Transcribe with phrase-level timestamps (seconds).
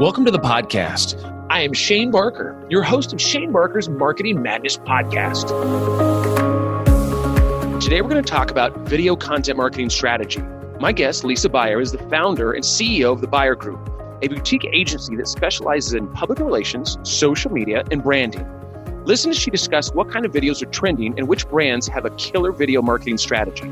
[0.00, 1.46] Welcome to the podcast.
[1.50, 5.48] I am Shane Barker, your host of Shane Barker's Marketing Madness podcast.
[7.82, 10.40] Today, we're going to talk about video content marketing strategy.
[10.80, 13.90] My guest, Lisa Buyer, is the founder and CEO of the Buyer Group,
[14.22, 18.48] a boutique agency that specializes in public relations, social media, and branding.
[19.04, 22.10] Listen as she discusses what kind of videos are trending and which brands have a
[22.12, 23.70] killer video marketing strategy.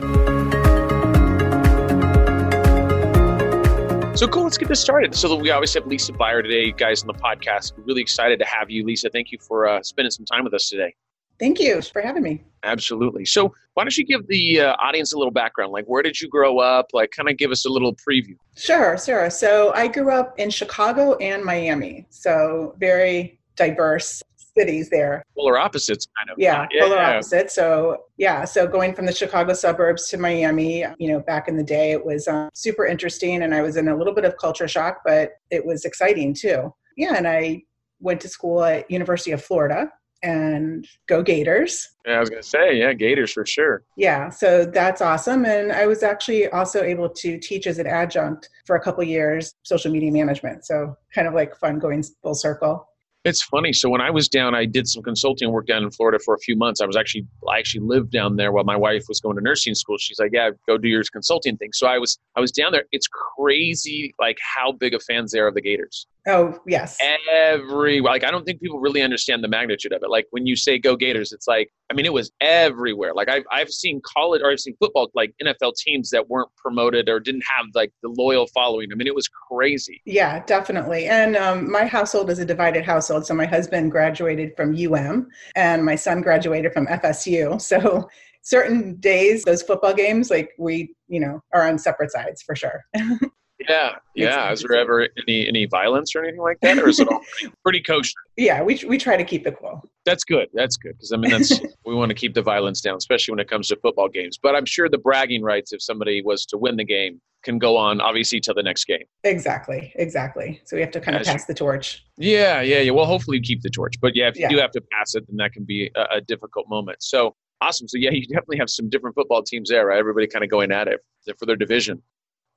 [4.18, 5.14] So cool, let's get this started.
[5.14, 7.78] So we always have Lisa Buyer today, guys, on the podcast.
[7.78, 9.08] We're really excited to have you, Lisa.
[9.10, 10.92] Thank you for uh, spending some time with us today.
[11.38, 12.42] Thank you for having me.
[12.64, 13.24] Absolutely.
[13.24, 15.70] So why don't you give the uh, audience a little background?
[15.70, 16.86] Like, where did you grow up?
[16.92, 18.34] Like, kind of give us a little preview.
[18.56, 19.30] Sure, sure.
[19.30, 22.08] So I grew up in Chicago and Miami.
[22.10, 24.20] So very diverse
[24.58, 25.22] cities there.
[25.36, 26.38] Polar opposites, kind of.
[26.38, 27.10] Yeah, yeah polar yeah.
[27.10, 27.54] opposites.
[27.54, 31.64] So yeah, so going from the Chicago suburbs to Miami, you know, back in the
[31.64, 34.68] day, it was um, super interesting, and I was in a little bit of culture
[34.68, 36.72] shock, but it was exciting too.
[36.96, 37.62] Yeah, and I
[38.00, 39.90] went to school at University of Florida
[40.22, 41.88] and go Gators.
[42.06, 43.84] Yeah, I was going to say, yeah, Gators for sure.
[43.96, 45.44] Yeah, so that's awesome.
[45.44, 49.52] And I was actually also able to teach as an adjunct for a couple years
[49.62, 50.66] social media management.
[50.66, 52.88] So kind of like fun going full circle.
[53.24, 53.72] It's funny.
[53.72, 56.38] So when I was down, I did some consulting work down in Florida for a
[56.38, 56.80] few months.
[56.80, 59.74] I was actually, I actually lived down there while my wife was going to nursing
[59.74, 59.96] school.
[59.98, 62.84] She's like, "Yeah, go do your consulting thing." So I was, I was down there.
[62.92, 66.06] It's crazy, like how big of fans they are of the Gators.
[66.28, 66.98] Oh yes.
[67.30, 70.10] Every like I don't think people really understand the magnitude of it.
[70.10, 73.14] Like when you say go Gators, it's like I mean it was everywhere.
[73.14, 77.08] Like I've I've seen college or I've seen football like NFL teams that weren't promoted
[77.08, 78.90] or didn't have like the loyal following.
[78.92, 80.02] I mean it was crazy.
[80.04, 81.06] Yeah, definitely.
[81.06, 83.24] And um, my household is a divided household.
[83.24, 87.60] So my husband graduated from UM and my son graduated from FSU.
[87.68, 88.08] So
[88.42, 92.82] certain days those football games like we you know are on separate sides for sure
[93.68, 94.52] Yeah, yeah.
[94.52, 97.20] Is there ever any any violence or anything like that, or is it all
[97.62, 98.12] pretty, kosher?
[98.36, 99.82] Yeah, we we try to keep it cool.
[100.04, 100.48] That's good.
[100.54, 103.40] That's good because I mean that's we want to keep the violence down, especially when
[103.40, 104.38] it comes to football games.
[104.40, 107.76] But I'm sure the bragging rights, if somebody was to win the game, can go
[107.76, 109.04] on obviously to the next game.
[109.24, 110.60] Exactly, exactly.
[110.64, 112.04] So we have to kind of pass the torch.
[112.16, 112.90] Yeah, yeah, yeah.
[112.92, 114.48] Well, hopefully you keep the torch, but yeah, if you yeah.
[114.50, 117.02] do have to pass it, then that can be a, a difficult moment.
[117.02, 117.88] So awesome.
[117.88, 119.98] So yeah, you definitely have some different football teams there, right?
[119.98, 121.00] Everybody kind of going at it
[121.38, 122.02] for their division.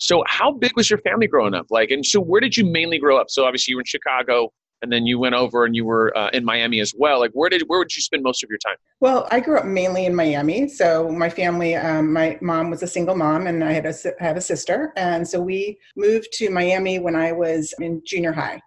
[0.01, 1.67] So, how big was your family growing up?
[1.69, 3.29] Like, and so where did you mainly grow up?
[3.29, 4.51] So, obviously, you were in Chicago,
[4.81, 7.19] and then you went over and you were uh, in Miami as well.
[7.19, 8.77] Like, where did where would you spend most of your time?
[8.99, 10.67] Well, I grew up mainly in Miami.
[10.67, 14.37] So, my family, um, my mom was a single mom, and I had a have
[14.37, 18.59] a sister, and so we moved to Miami when I was in junior high.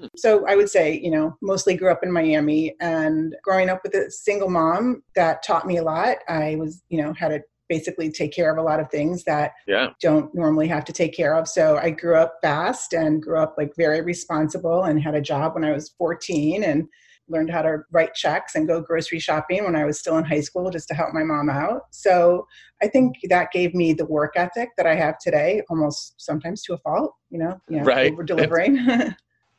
[0.00, 0.06] Hmm.
[0.16, 3.94] So I would say, you know, mostly grew up in Miami and growing up with
[3.94, 6.16] a single mom that taught me a lot.
[6.28, 7.40] I was, you know, had a
[7.70, 9.90] basically take care of a lot of things that yeah.
[10.02, 11.48] don't normally have to take care of.
[11.48, 15.54] So I grew up fast and grew up like very responsible and had a job
[15.54, 16.88] when I was 14 and
[17.28, 20.40] learned how to write checks and go grocery shopping when I was still in high
[20.40, 21.82] school just to help my mom out.
[21.92, 22.44] So
[22.82, 26.74] I think that gave me the work ethic that I have today, almost sometimes to
[26.74, 28.12] a fault, you know, you know right.
[28.12, 28.84] over delivering.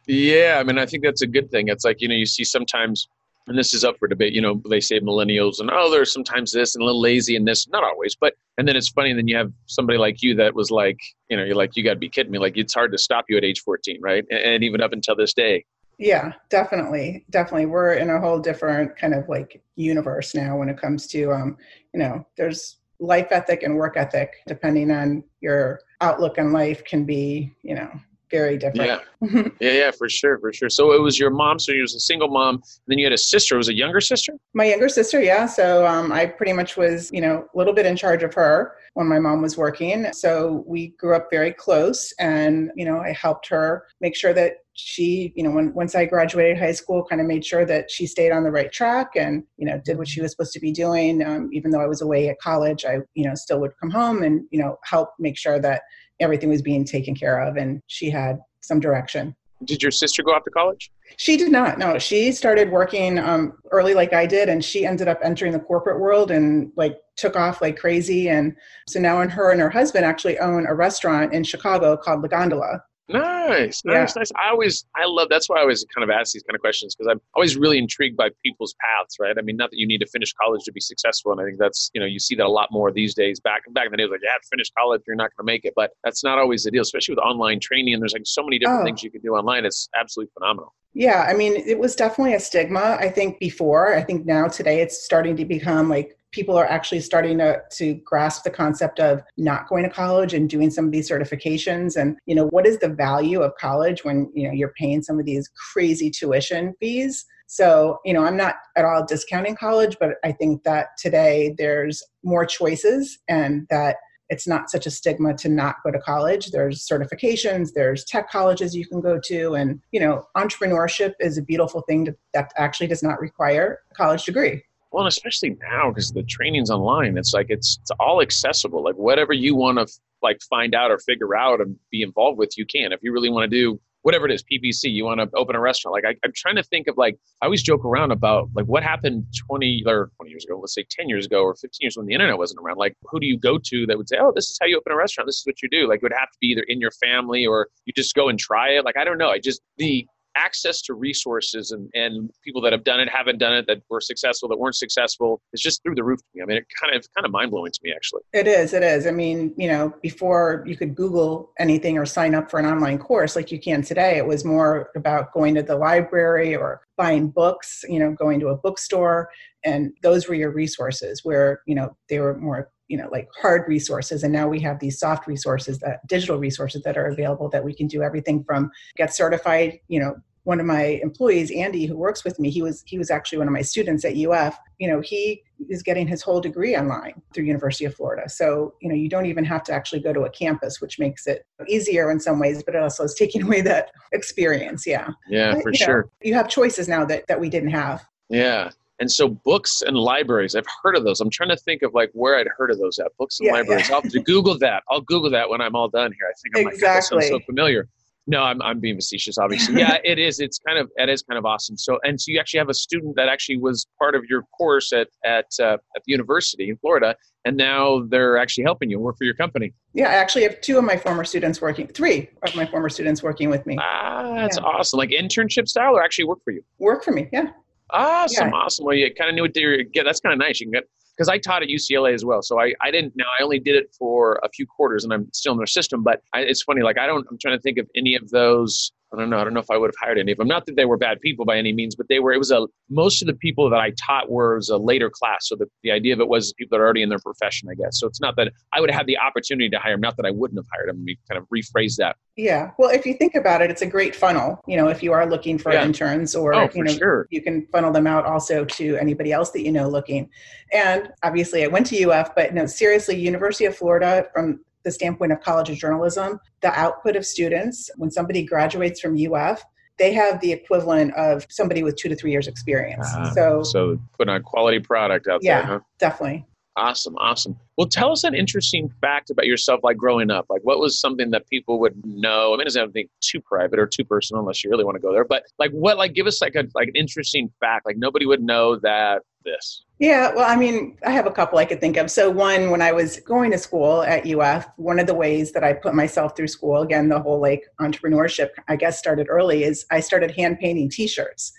[0.06, 1.70] yeah, I mean, I think that's a good thing.
[1.70, 3.08] It's like, you know, you see sometimes
[3.48, 4.34] and this is up for debate.
[4.34, 7.48] You know, they say millennials and oh, there's sometimes this and a little lazy and
[7.48, 9.10] this, not always, but and then it's funny.
[9.10, 11.84] And then you have somebody like you that was like, you know, you're like, you
[11.84, 12.40] got to be kidding me.
[12.40, 14.24] Like it's hard to stop you at age 14, right?
[14.30, 15.66] And, and even up until this day.
[15.98, 17.68] Yeah, definitely, definitely.
[17.68, 21.58] We're in a whole different kind of like universe now when it comes to, um,
[21.94, 27.04] you know, there's life ethic and work ethic depending on your outlook on life can
[27.04, 27.90] be, you know,
[28.32, 29.02] very different.
[29.22, 29.44] Yeah.
[29.60, 30.70] yeah, yeah, for sure, for sure.
[30.70, 31.60] So it was your mom.
[31.60, 32.56] So you was a single mom.
[32.56, 33.58] And then you had a sister.
[33.58, 34.34] Was a younger sister?
[34.54, 35.46] My younger sister, yeah.
[35.46, 38.74] So um, I pretty much was, you know, a little bit in charge of her
[38.94, 40.12] when my mom was working.
[40.14, 44.54] So we grew up very close, and you know, I helped her make sure that
[44.74, 48.08] she, you know, when once I graduated high school, kind of made sure that she
[48.08, 50.72] stayed on the right track and you know did what she was supposed to be
[50.72, 51.24] doing.
[51.24, 54.24] Um, even though I was away at college, I you know still would come home
[54.24, 55.84] and you know help make sure that
[56.22, 59.36] everything was being taken care of and she had some direction.
[59.66, 60.92] Did your sister go off to college?
[61.18, 61.78] She did not.
[61.78, 65.60] No, she started working um, early like I did, and she ended up entering the
[65.60, 68.30] corporate world and like took off like crazy.
[68.30, 68.56] And
[68.88, 72.28] so now, and her and her husband actually own a restaurant in Chicago called La
[72.28, 72.82] Gondola.
[73.14, 74.20] Nice, nice, yeah.
[74.20, 74.32] nice.
[74.36, 75.28] I always, I love.
[75.30, 77.78] That's why I always kind of ask these kind of questions because I'm always really
[77.78, 79.38] intrigued by people's paths, right?
[79.38, 81.60] I mean, not that you need to finish college to be successful, and I think
[81.60, 83.40] that's you know you see that a lot more these days.
[83.40, 85.74] Back back in the day, like, yeah, finish college, you're not going to make it,
[85.76, 87.94] but that's not always the deal, especially with online training.
[87.94, 88.86] And there's like so many different oh.
[88.86, 89.66] things you can do online.
[89.66, 90.74] It's absolutely phenomenal.
[90.94, 92.98] Yeah, I mean, it was definitely a stigma.
[93.00, 93.96] I think before.
[93.96, 97.96] I think now today it's starting to become like people are actually starting to, to
[98.06, 101.96] grasp the concept of not going to college and doing some of these certifications.
[101.96, 105.20] And you know what is the value of college when you know you're paying some
[105.20, 107.26] of these crazy tuition fees?
[107.48, 112.02] So you know i'm not at all discounting college but i think that today there's
[112.24, 113.98] more choices and that
[114.30, 116.52] it's not such a stigma to not go to college.
[116.52, 119.56] There's certifications there's tech colleges you can go to.
[119.56, 123.96] And you know entrepreneurship is a beautiful thing to, that actually does not require a
[123.96, 128.84] college degree well, especially now because the training's online, it's like it's, it's all accessible.
[128.84, 129.88] Like whatever you want to
[130.22, 132.92] like find out or figure out and be involved with, you can.
[132.92, 135.60] If you really want to do whatever it is, PPC, you want to open a
[135.60, 135.94] restaurant.
[135.94, 138.84] Like I, am trying to think of like I always joke around about like what
[138.84, 142.06] happened 20 or 20 years ago, let's say 10 years ago or 15 years when
[142.06, 142.78] the internet wasn't around.
[142.78, 144.92] Like who do you go to that would say, oh, this is how you open
[144.92, 145.28] a restaurant.
[145.28, 145.88] This is what you do.
[145.88, 148.38] Like it would have to be either in your family or you just go and
[148.38, 148.86] try it.
[148.86, 149.30] Like I don't know.
[149.30, 150.06] I just the
[150.36, 154.02] access to resources and, and people that have done it, haven't done it, that were
[154.02, 156.44] successful, that weren't successful, is just through the roof to me.
[156.44, 158.22] I mean, it kind of kind of mind blowing to me, actually.
[158.34, 158.74] It is.
[158.74, 159.08] It is.
[159.08, 162.98] I mean, you know, before you could Google anything or sign up for an online
[162.98, 167.30] course like you can today, it was more about going to the library or buying
[167.30, 167.84] books.
[167.88, 169.30] You know, going to a bookstore,
[169.66, 171.24] and those were your resources.
[171.24, 174.78] Where you know they were more you know like hard resources and now we have
[174.80, 178.70] these soft resources that digital resources that are available that we can do everything from
[178.98, 182.84] get certified you know one of my employees andy who works with me he was
[182.86, 186.22] he was actually one of my students at uf you know he is getting his
[186.22, 188.28] whole degree online through university of florida.
[188.28, 191.28] So you know you don't even have to actually go to a campus which makes
[191.28, 195.08] it easier in some ways but it also is taking away that experience yeah.
[195.30, 196.02] Yeah but, for you sure.
[196.02, 198.06] know, you have choices now that that we didn't have.
[198.30, 198.72] Yeah
[199.02, 201.20] and so books and libraries, I've heard of those.
[201.20, 203.08] I'm trying to think of like where I'd heard of those at.
[203.18, 203.90] Books and yeah, libraries.
[203.90, 203.96] Yeah.
[203.96, 204.84] I'll Google that.
[204.90, 206.30] I'll Google that when I'm all done here.
[206.30, 206.88] I think I'm exactly.
[206.88, 207.90] like, that sounds so familiar.
[208.28, 209.80] No, I'm, I'm being facetious, obviously.
[209.80, 210.40] Yeah, it is.
[210.40, 211.76] It's kind of it is kind of awesome.
[211.76, 214.94] So, and so you actually have a student that actually was part of your course
[214.94, 217.16] at at uh, at the university in Florida,
[217.46, 219.74] and now they're actually helping you work for your company.
[219.94, 223.24] Yeah, I actually have two of my former students working, three of my former students
[223.24, 223.80] working with me.
[223.82, 224.64] Ah, that's yeah.
[224.66, 225.00] awesome.
[225.00, 226.64] Like internship style, or actually work for you?
[226.78, 227.28] Work for me.
[227.34, 227.48] Yeah.
[227.94, 228.56] Awesome, yeah.
[228.56, 228.86] awesome.
[228.86, 229.84] Well, you kind of knew what they were.
[229.94, 230.60] Yeah, that's kind of nice.
[230.60, 230.84] You can get
[231.18, 232.42] because I taught at UCLA as well.
[232.42, 235.28] So I, I didn't now I only did it for a few quarters and I'm
[235.34, 236.04] still in their system.
[236.04, 238.92] But I, it's funny, like I don't I'm trying to think of any of those
[239.14, 239.40] I don't know.
[239.40, 240.48] I don't know if I would have hired any of them.
[240.48, 242.32] Not that they were bad people by any means, but they were.
[242.32, 245.48] It was a most of the people that I taught were was a later class.
[245.48, 247.76] So the, the idea of it was people that are already in their profession, I
[247.76, 248.00] guess.
[248.00, 250.02] So it's not that I would have had the opportunity to hire them.
[250.02, 251.04] Not that I wouldn't have hired them.
[251.06, 252.16] We kind of rephrase that.
[252.38, 252.72] Yeah.
[252.78, 254.62] Well, if you think about it, it's a great funnel.
[254.66, 255.84] You know, if you are looking for yeah.
[255.84, 257.28] interns, or oh, you know, sure.
[257.30, 260.30] you can funnel them out also to anybody else that you know looking.
[260.72, 265.32] And obviously, I went to UF, but no, seriously, University of Florida from the standpoint
[265.32, 269.64] of college of journalism, the output of students when somebody graduates from UF
[270.02, 273.08] they have the equivalent of somebody with two to three years experience.
[273.14, 275.68] Uh, so, so putting a quality product out yeah, there.
[275.68, 275.80] Huh?
[276.00, 276.46] definitely.
[276.78, 277.58] Awesome, awesome.
[277.78, 280.46] Well, tell us an interesting fact about yourself, like growing up.
[280.50, 282.48] Like, what was something that people would know?
[282.48, 284.86] I mean, it doesn't have to be too private or too personal, unless you really
[284.86, 285.26] want to go there.
[285.26, 285.98] But like, what?
[285.98, 287.86] Like, give us like a like an interesting fact.
[287.86, 289.84] Like, nobody would know that this.
[290.02, 292.10] Yeah, well, I mean, I have a couple I could think of.
[292.10, 295.64] So, one, when I was going to school at UF, one of the ways that
[295.64, 299.86] I put myself through school, again, the whole like entrepreneurship, I guess, started early, is
[299.92, 301.54] I started hand painting T-shirts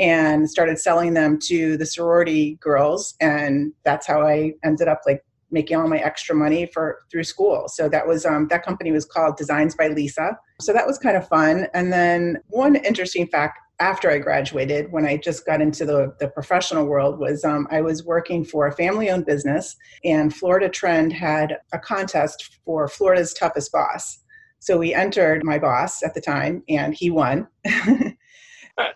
[0.00, 5.24] and started selling them to the sorority girls and that's how i ended up like
[5.54, 7.68] making all my extra money for through school.
[7.68, 10.36] So that was um, that company was called designs by lisa.
[10.60, 11.68] So that was kind of fun.
[11.72, 16.28] And then one interesting fact after i graduated when i just got into the, the
[16.28, 21.12] professional world was um, i was working for a family owned business and florida trend
[21.12, 24.20] had a contest for florida's toughest boss
[24.58, 27.46] so we entered my boss at the time and he won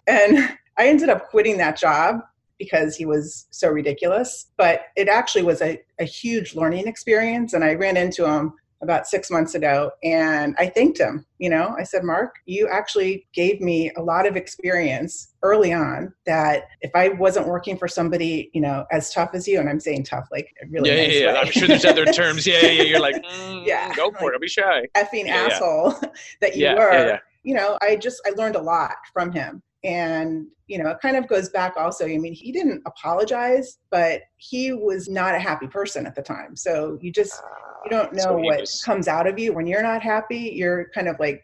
[0.06, 2.20] and I ended up quitting that job
[2.58, 4.50] because he was so ridiculous.
[4.56, 7.52] But it actually was a, a huge learning experience.
[7.52, 11.26] And I ran into him about six months ago and I thanked him.
[11.38, 16.12] You know, I said, Mark, you actually gave me a lot of experience early on
[16.26, 19.80] that if I wasn't working for somebody, you know, as tough as you, and I'm
[19.80, 20.90] saying tough, like really.
[20.90, 21.40] Yeah, nice yeah, yeah.
[21.40, 22.46] I'm sure there's other terms.
[22.46, 24.30] Yeah, yeah, You're like, mm, yeah, go for like, it.
[24.32, 24.86] Don't be shy.
[24.96, 26.08] Effing yeah, asshole yeah.
[26.40, 27.20] that you were.
[27.44, 31.16] You know, I just, I learned a lot from him and you know it kind
[31.16, 35.66] of goes back also i mean he didn't apologize but he was not a happy
[35.66, 36.56] person at the time.
[36.56, 37.48] So you just ah,
[37.84, 38.82] you don't know so what was...
[38.82, 39.52] comes out of you.
[39.52, 41.42] When you're not happy you're kind of like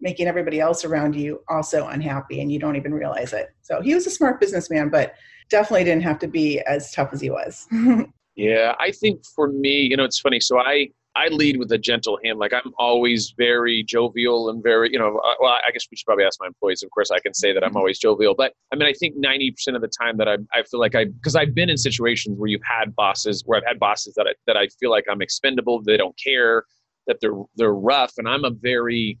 [0.00, 3.50] making everybody else around you also unhappy and you don't even realize it.
[3.62, 5.14] So he was a smart businessman but
[5.48, 7.66] definitely didn't have to be as tough as he was.
[8.36, 10.40] Yeah i think for me you know it's funny.
[10.40, 12.38] So i I lead with a gentle hand.
[12.38, 16.06] Like I'm always very jovial and very, you know, uh, well, I guess we should
[16.06, 16.82] probably ask my employees.
[16.82, 19.74] Of course, I can say that I'm always jovial, but I mean, I think 90%
[19.74, 22.48] of the time that I, I feel like I, because I've been in situations where
[22.48, 25.82] you've had bosses, where I've had bosses that I, that I feel like I'm expendable,
[25.82, 26.64] they don't care,
[27.06, 29.18] that they're they're rough, and I'm a very,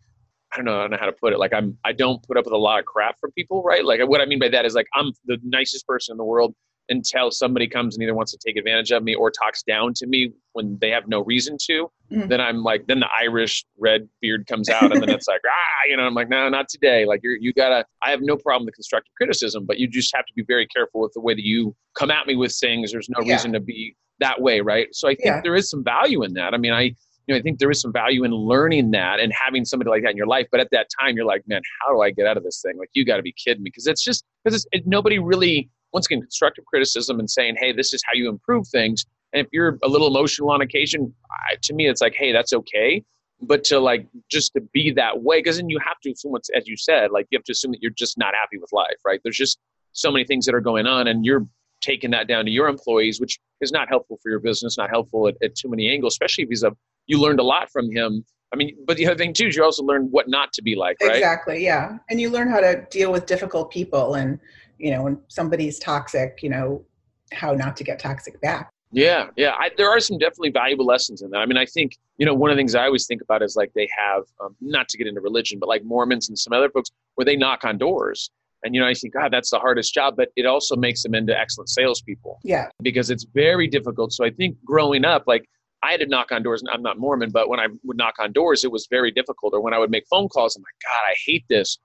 [0.52, 1.38] I don't know, I don't know how to put it.
[1.40, 3.84] Like I'm, I don't put up with a lot of crap from people, right?
[3.84, 6.54] Like what I mean by that is like I'm the nicest person in the world
[6.90, 10.06] until somebody comes and either wants to take advantage of me or talks down to
[10.06, 11.90] me when they have no reason to.
[12.10, 12.28] Mm-hmm.
[12.28, 15.88] Then I'm like, then the Irish red beard comes out, and then it's like, ah,
[15.88, 17.06] you know, I'm like, no, not today.
[17.06, 17.84] Like you're, you gotta.
[18.02, 21.00] I have no problem with constructive criticism, but you just have to be very careful
[21.00, 22.92] with the way that you come at me with things.
[22.92, 23.34] There's no yeah.
[23.34, 24.88] reason to be that way, right?
[24.92, 25.40] So I think yeah.
[25.42, 26.52] there is some value in that.
[26.52, 26.94] I mean, I
[27.26, 30.02] you know, I think there is some value in learning that and having somebody like
[30.02, 30.48] that in your life.
[30.50, 32.76] But at that time, you're like, man, how do I get out of this thing?
[32.76, 36.06] Like, you got to be kidding me, because it's just because it, nobody really once
[36.06, 39.04] again, constructive criticism and saying, hey, this is how you improve things.
[39.32, 42.52] And if you're a little emotional on occasion, I, to me, it's like, hey, that's
[42.52, 43.02] okay.
[43.42, 46.68] But to like just to be that way, because then you have to assume, as
[46.68, 49.20] you said, like you have to assume that you're just not happy with life, right?
[49.22, 49.58] There's just
[49.92, 51.46] so many things that are going on, and you're
[51.80, 55.26] taking that down to your employees, which is not helpful for your business, not helpful
[55.28, 56.72] at, at too many angles, especially if he's a,
[57.06, 58.24] you learned a lot from him.
[58.52, 60.74] I mean, but the other thing too is you also learn what not to be
[60.74, 61.16] like, right?
[61.16, 61.98] Exactly, yeah.
[62.10, 64.38] And you learn how to deal with difficult people and
[64.80, 66.84] you know when somebody's toxic you know
[67.32, 68.70] how not to get toxic back.
[68.92, 71.38] Yeah yeah I, there are some definitely valuable lessons in that.
[71.38, 73.54] I mean i think you know one of the things i always think about is
[73.54, 76.68] like they have um, not to get into religion but like mormons and some other
[76.70, 78.30] folks where they knock on doors.
[78.64, 81.14] And you know i think god that's the hardest job but it also makes them
[81.14, 82.40] into excellent salespeople.
[82.42, 82.68] Yeah.
[82.82, 84.12] Because it's very difficult.
[84.12, 85.44] So i think growing up like
[85.82, 86.62] I had to knock on doors.
[86.70, 89.54] I'm not Mormon, but when I would knock on doors, it was very difficult.
[89.54, 91.78] Or when I would make phone calls, I'm like, God, I hate this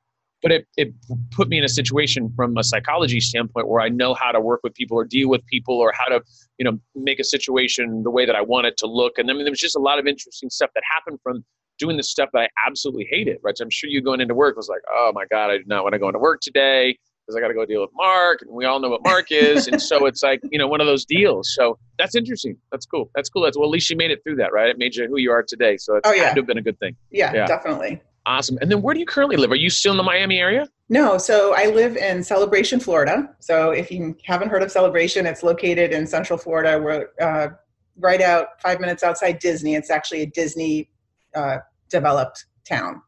[0.45, 0.93] but it, it
[1.31, 4.59] put me in a situation from a psychology standpoint where I know how to work
[4.63, 6.21] with people or deal with people or how to,
[6.59, 9.17] you know, make a situation the way that I want it to look.
[9.17, 11.43] And I mean, there was just a lot of interesting stuff that happened from
[11.79, 13.57] doing the stuff that I absolutely hated, right?
[13.57, 15.81] So I'm sure you going into work was like, oh my God, I do not
[15.81, 18.51] want to go into work today because I got to go deal with Mark, and
[18.51, 21.05] we all know what Mark is, and so it's like you know one of those
[21.05, 21.55] deals.
[21.55, 22.55] So that's interesting.
[22.71, 23.09] That's cool.
[23.15, 23.41] That's cool.
[23.41, 24.69] That's well, at least you made it through that, right?
[24.69, 25.77] It made you who you are today.
[25.77, 26.25] So it's oh, yeah.
[26.25, 26.95] had to have been a good thing.
[27.09, 27.99] Yeah, yeah, definitely.
[28.25, 28.57] Awesome.
[28.61, 29.51] And then where do you currently live?
[29.51, 30.67] Are you still in the Miami area?
[30.89, 33.29] No, so I live in Celebration, Florida.
[33.39, 36.79] So if you haven't heard of Celebration, it's located in Central Florida.
[36.81, 37.49] We're uh,
[37.97, 39.75] right out five minutes outside Disney.
[39.75, 40.89] It's actually a Disney
[41.35, 41.57] uh,
[41.89, 43.01] developed town.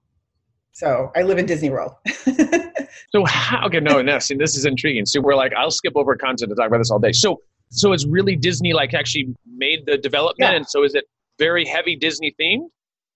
[0.72, 1.94] So I live in Disney World.
[3.10, 3.66] so how?
[3.66, 4.20] Okay, no, no.
[4.20, 5.08] See, this is intriguing.
[5.08, 7.12] So we're like, I'll skip over content to talk about this all day.
[7.12, 10.58] So, so it's really Disney like actually made the development, yeah.
[10.58, 11.06] and so is it
[11.40, 12.70] very heavy Disney themed?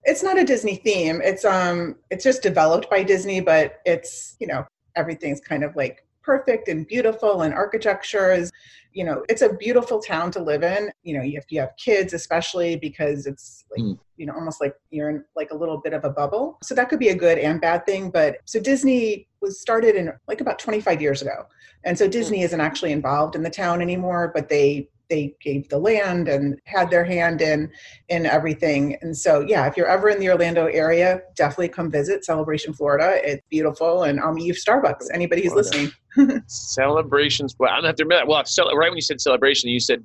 [0.04, 1.20] It's not a Disney theme.
[1.22, 4.66] It's um it's just developed by Disney, but it's, you know,
[4.96, 8.50] everything's kind of like perfect and beautiful and architecture is
[8.92, 12.12] you know it's a beautiful town to live in you know if you have kids
[12.12, 13.98] especially because it's like mm.
[14.16, 16.88] you know almost like you're in like a little bit of a bubble so that
[16.88, 20.58] could be a good and bad thing but so disney was started in like about
[20.58, 21.46] 25 years ago
[21.84, 22.44] and so disney mm.
[22.44, 26.90] isn't actually involved in the town anymore but they they gave the land and had
[26.90, 27.70] their hand in
[28.08, 28.96] in everything.
[29.02, 33.20] And so, yeah, if you're ever in the Orlando area, definitely come visit Celebration Florida.
[33.22, 35.08] It's beautiful, and I'll meet you Starbucks.
[35.12, 35.92] Anybody who's Florida.
[36.16, 36.42] listening.
[36.46, 37.54] Celebrations.
[37.58, 38.42] Well, I'm have to admit, well,
[38.76, 40.04] right when you said celebration, you said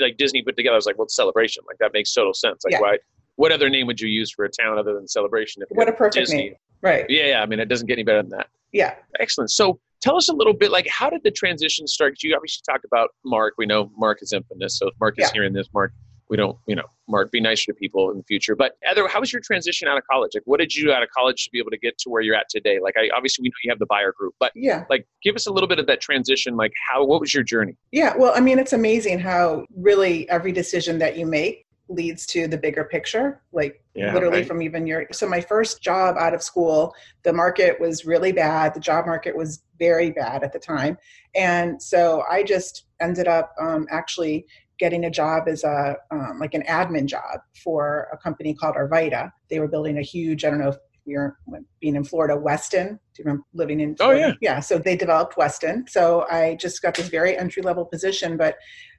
[0.00, 0.74] like Disney put together.
[0.74, 1.64] I was like, well, celebration.
[1.66, 2.64] Like that makes total sense.
[2.64, 2.80] Like, yeah.
[2.80, 2.98] why?
[3.36, 5.62] What other name would you use for a town other than Celebration?
[5.70, 6.36] what a perfect Disney?
[6.36, 6.54] name.
[6.82, 7.06] Right.
[7.08, 7.42] Yeah, yeah.
[7.42, 8.48] I mean, it doesn't get any better than that.
[8.72, 8.96] Yeah.
[9.20, 9.52] Excellent.
[9.52, 12.22] So, tell us a little bit like how did the transition start?
[12.22, 13.54] You obviously talked about mark.
[13.58, 15.32] We know mark is infamous so if mark is yeah.
[15.32, 15.92] hearing this mark
[16.28, 18.54] we don't you know mark be nicer to people in the future.
[18.54, 20.32] But Heather, how was your transition out of college?
[20.34, 22.20] Like what did you do out of college to be able to get to where
[22.20, 22.78] you're at today?
[22.82, 24.84] Like i obviously we know you have the buyer group but yeah.
[24.90, 27.76] like give us a little bit of that transition like how what was your journey?
[27.92, 32.46] Yeah well i mean it's amazing how really every decision that you make leads to
[32.46, 34.46] the bigger picture like yeah, literally right.
[34.46, 38.74] from even your so my first job out of school the market was really bad
[38.74, 40.96] the job market was very bad at the time
[41.34, 44.44] and so i just ended up um, actually
[44.78, 49.30] getting a job as a um, like an admin job for a company called Arvida
[49.48, 50.76] they were building a huge i don't know if
[51.08, 51.38] you're
[51.80, 52.88] being in Florida, Weston.
[52.88, 53.96] Do you remember living in?
[53.96, 54.24] Florida?
[54.24, 54.60] Oh yeah, yeah.
[54.60, 55.86] So they developed Weston.
[55.88, 58.56] So I just got this very entry level position, but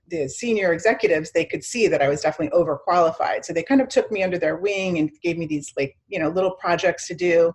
[0.09, 3.87] the senior executives they could see that i was definitely overqualified so they kind of
[3.87, 7.13] took me under their wing and gave me these like you know little projects to
[7.13, 7.51] do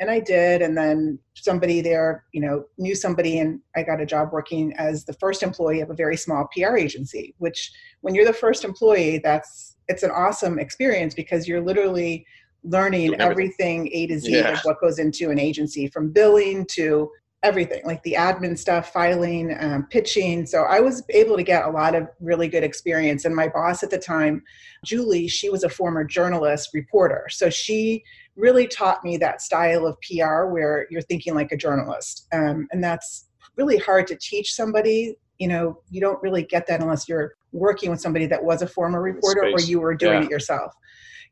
[0.00, 4.06] and i did and then somebody there you know knew somebody and i got a
[4.06, 8.26] job working as the first employee of a very small pr agency which when you're
[8.26, 12.24] the first employee that's it's an awesome experience because you're literally
[12.64, 14.52] learning everything a to z yeah.
[14.52, 17.08] of what goes into an agency from billing to
[17.42, 20.44] everything like the admin stuff filing um, pitching.
[20.44, 23.24] So i was able to get a lot of really good experience.
[23.24, 24.42] And my boss at the time
[24.84, 27.26] julie she was a former journalist reporter.
[27.30, 28.02] So she
[28.36, 32.26] really taught me that style of pr where you're thinking like a journalist.
[32.32, 35.16] Um, and that's really hard to teach somebody.
[35.38, 38.66] You know you don't really get that unless you're working with somebody that was a
[38.66, 40.24] former reporter or you were doing yeah.
[40.24, 40.74] it yourself.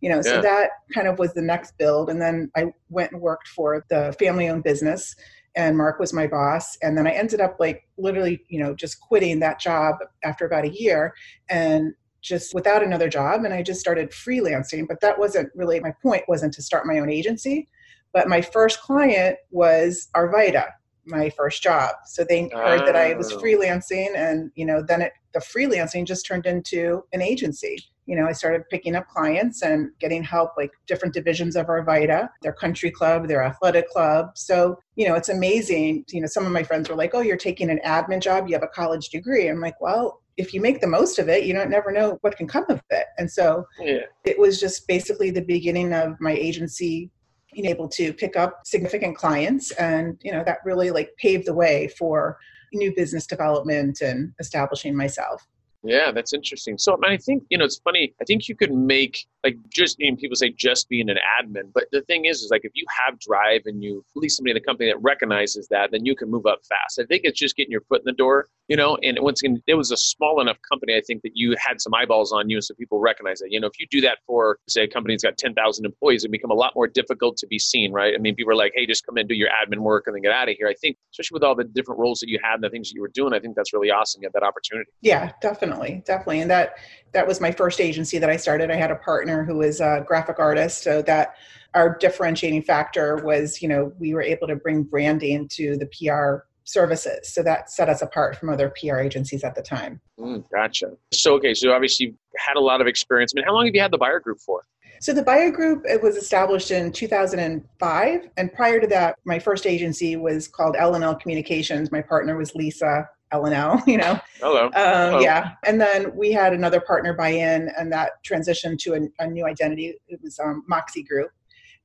[0.01, 2.11] You know so that kind of was the next build.
[2.11, 5.17] And then i went and worked for the family owned business
[5.57, 6.77] and mark was my boss.
[6.83, 10.65] And then i ended up like literally you know just quitting that job after about
[10.65, 11.15] a year
[11.49, 13.45] and just without another job.
[13.45, 16.99] And i just started freelancing but that wasn't really my point wasn't to start my
[16.99, 17.69] own agency.
[18.13, 20.69] But my first client was arvida
[21.09, 21.95] my first job.
[22.07, 23.39] So they heard that i was oh.
[23.39, 28.27] freelancing and you know then it the freelancing just turned into an agency you know,
[28.27, 32.91] I started picking up clients and getting help, like different divisions of Arvida, their country
[32.91, 34.31] club, their athletic club.
[34.37, 36.05] So, you know, it's amazing.
[36.09, 38.55] You know, some of my friends were like, oh, you're taking an admin job, you
[38.55, 39.49] have a college degree.
[39.49, 42.37] I'm like, well, if you make the most of it, you don't never know what
[42.37, 43.07] can come of it.
[43.19, 44.01] And so yeah.
[44.25, 47.11] it was just basically the beginning of my agency
[47.53, 49.71] being able to pick up significant clients.
[49.73, 52.39] And, you know, that really like paved the way for
[52.75, 55.47] new business development and establishing myself.
[55.87, 56.79] Yeah, that's interesting.
[56.79, 58.15] So I think, you know, it's funny.
[58.21, 61.73] I think you could make like just you know, people say just being an admin,
[61.73, 64.51] but the thing is, is like if you have drive and you at least somebody
[64.51, 66.99] in the company that recognizes that, then you can move up fast.
[66.99, 68.99] I think it's just getting your foot in the door, you know.
[69.03, 70.97] And once again, it was a small enough company.
[70.97, 73.53] I think that you had some eyeballs on you, and so people recognize that.
[73.53, 76.25] You know, if you do that for say a company that's got ten thousand employees,
[76.25, 78.15] it become a lot more difficult to be seen, right?
[78.15, 80.23] I mean, people are like, hey, just come in, do your admin work, and then
[80.23, 80.67] get out of here.
[80.67, 82.95] I think, especially with all the different roles that you had and the things that
[82.95, 84.23] you were doing, I think that's really awesome.
[84.23, 84.91] You had that opportunity.
[85.03, 86.75] Yeah, definitely, definitely, and that
[87.13, 88.71] that was my first agency that I started.
[88.71, 91.35] I had a partner who was a graphic artist, so that
[91.75, 96.47] our differentiating factor was, you know, we were able to bring branding to the PR
[96.65, 97.33] services.
[97.33, 100.01] So that set us apart from other PR agencies at the time.
[100.19, 100.93] Mm, gotcha.
[101.13, 103.33] So, okay, so obviously you had a lot of experience.
[103.35, 104.63] I mean, how long have you had the buyer group for?
[105.01, 109.67] So the buyer group it was established in 2005, and prior to that, my first
[109.67, 111.93] agency was called L&L Communications.
[111.93, 114.19] My partner was Lisa L&L, you know.
[114.41, 114.67] Hello.
[114.67, 115.21] Um, Hello.
[115.21, 115.53] Yeah.
[115.65, 119.47] And then we had another partner buy in, and that transitioned to a, a new
[119.47, 119.95] identity.
[120.09, 121.31] It was um, Moxie Group.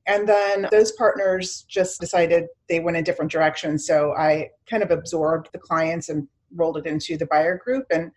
[0.06, 3.78] And then those partners just decided they went a different direction.
[3.78, 7.86] So I kind of absorbed the clients and rolled it into the buyer group.
[7.90, 8.10] And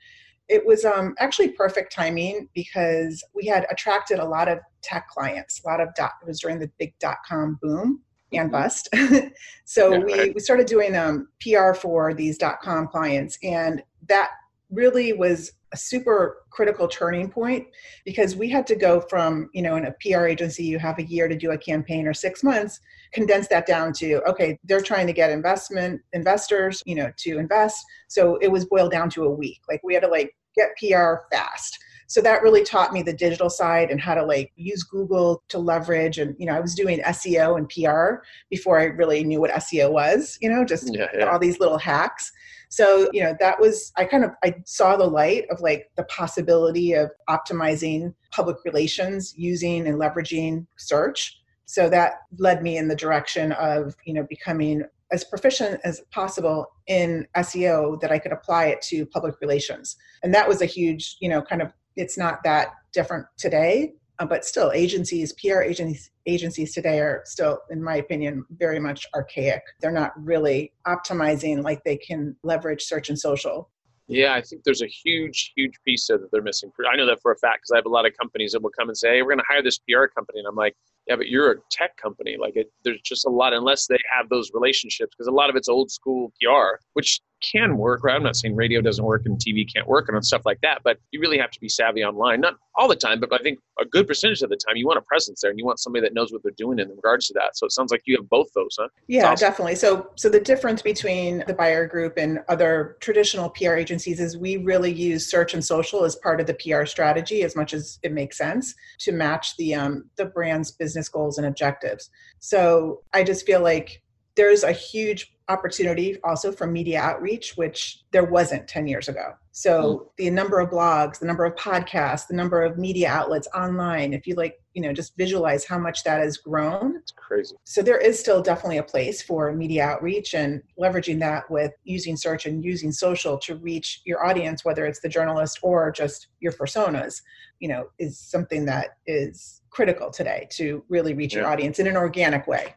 [0.50, 5.62] it was um, actually perfect timing because we had attracted a lot of tech clients,
[5.64, 8.02] a lot of dot, it was during the big dot com boom
[8.38, 8.90] and bust.
[9.66, 10.34] so yeah, we, right.
[10.34, 14.32] we started doing um, PR for these dot com clients, and that
[14.70, 17.68] really was a super critical turning point
[18.06, 21.04] because we had to go from you know in a PR agency you have a
[21.04, 22.80] year to do a campaign or six months,
[23.14, 27.84] condense that down to okay they're trying to get investment investors you know to invest,
[28.08, 29.62] so it was boiled down to a week.
[29.70, 33.50] Like we had to like get PR fast so that really taught me the digital
[33.50, 37.00] side and how to like use google to leverage and you know i was doing
[37.00, 41.26] seo and pr before i really knew what seo was you know just yeah, yeah.
[41.26, 42.32] all these little hacks
[42.70, 46.04] so you know that was i kind of i saw the light of like the
[46.06, 52.96] possibility of optimizing public relations using and leveraging search so that led me in the
[52.96, 58.66] direction of you know becoming as proficient as possible in SEO that I could apply
[58.66, 59.96] it to public relations.
[60.24, 64.26] And that was a huge, you know, kind of it's not that different today, uh,
[64.26, 69.62] but still, agencies, PR agencies, agencies today are still, in my opinion, very much archaic.
[69.82, 73.70] They're not really optimizing like they can leverage search and social.
[74.08, 76.72] Yeah, I think there's a huge, huge piece there that they're missing.
[76.92, 78.72] I know that for a fact because I have a lot of companies that will
[78.78, 80.76] come and say, "Hey, we're going to hire this PR company," and I'm like,
[81.08, 82.38] "Yeah, but you're a tech company.
[82.40, 85.56] Like, it, there's just a lot unless they have those relationships because a lot of
[85.56, 87.20] it's old school PR, which
[87.52, 88.16] can work, right?
[88.16, 90.98] I'm not saying radio doesn't work and TV can't work and stuff like that, but
[91.12, 92.42] you really have to be savvy online.
[92.42, 94.98] Not all the time, but I think a good percentage of the time you want
[94.98, 97.34] a presence there and you want somebody that knows what they're doing in regards to
[97.34, 97.58] that.
[97.58, 98.88] So it sounds like you have both those, huh?
[99.08, 99.48] Yeah, awesome.
[99.48, 99.76] definitely.
[99.76, 104.58] So so the difference between the buyer group and other traditional PR agencies is we
[104.58, 108.12] really use search and social as part of the PR strategy as much as it
[108.12, 112.10] makes sense to match the um, the brand's business goals and objectives.
[112.40, 114.02] So I just feel like
[114.36, 119.34] there's a huge opportunity also for media outreach, which there wasn't 10 years ago.
[119.52, 120.06] So mm.
[120.18, 124.28] the number of blogs, the number of podcasts, the number of media outlets online, if
[124.28, 126.98] you like, you know, just visualize how much that has grown.
[126.98, 127.56] It's crazy.
[127.64, 132.18] So there is still definitely a place for media outreach and leveraging that with using
[132.18, 136.52] search and using social to reach your audience, whether it's the journalist or just your
[136.52, 137.22] personas,
[137.60, 141.42] you know, is something that is critical today to really reach yeah.
[141.42, 142.76] your audience in an organic way.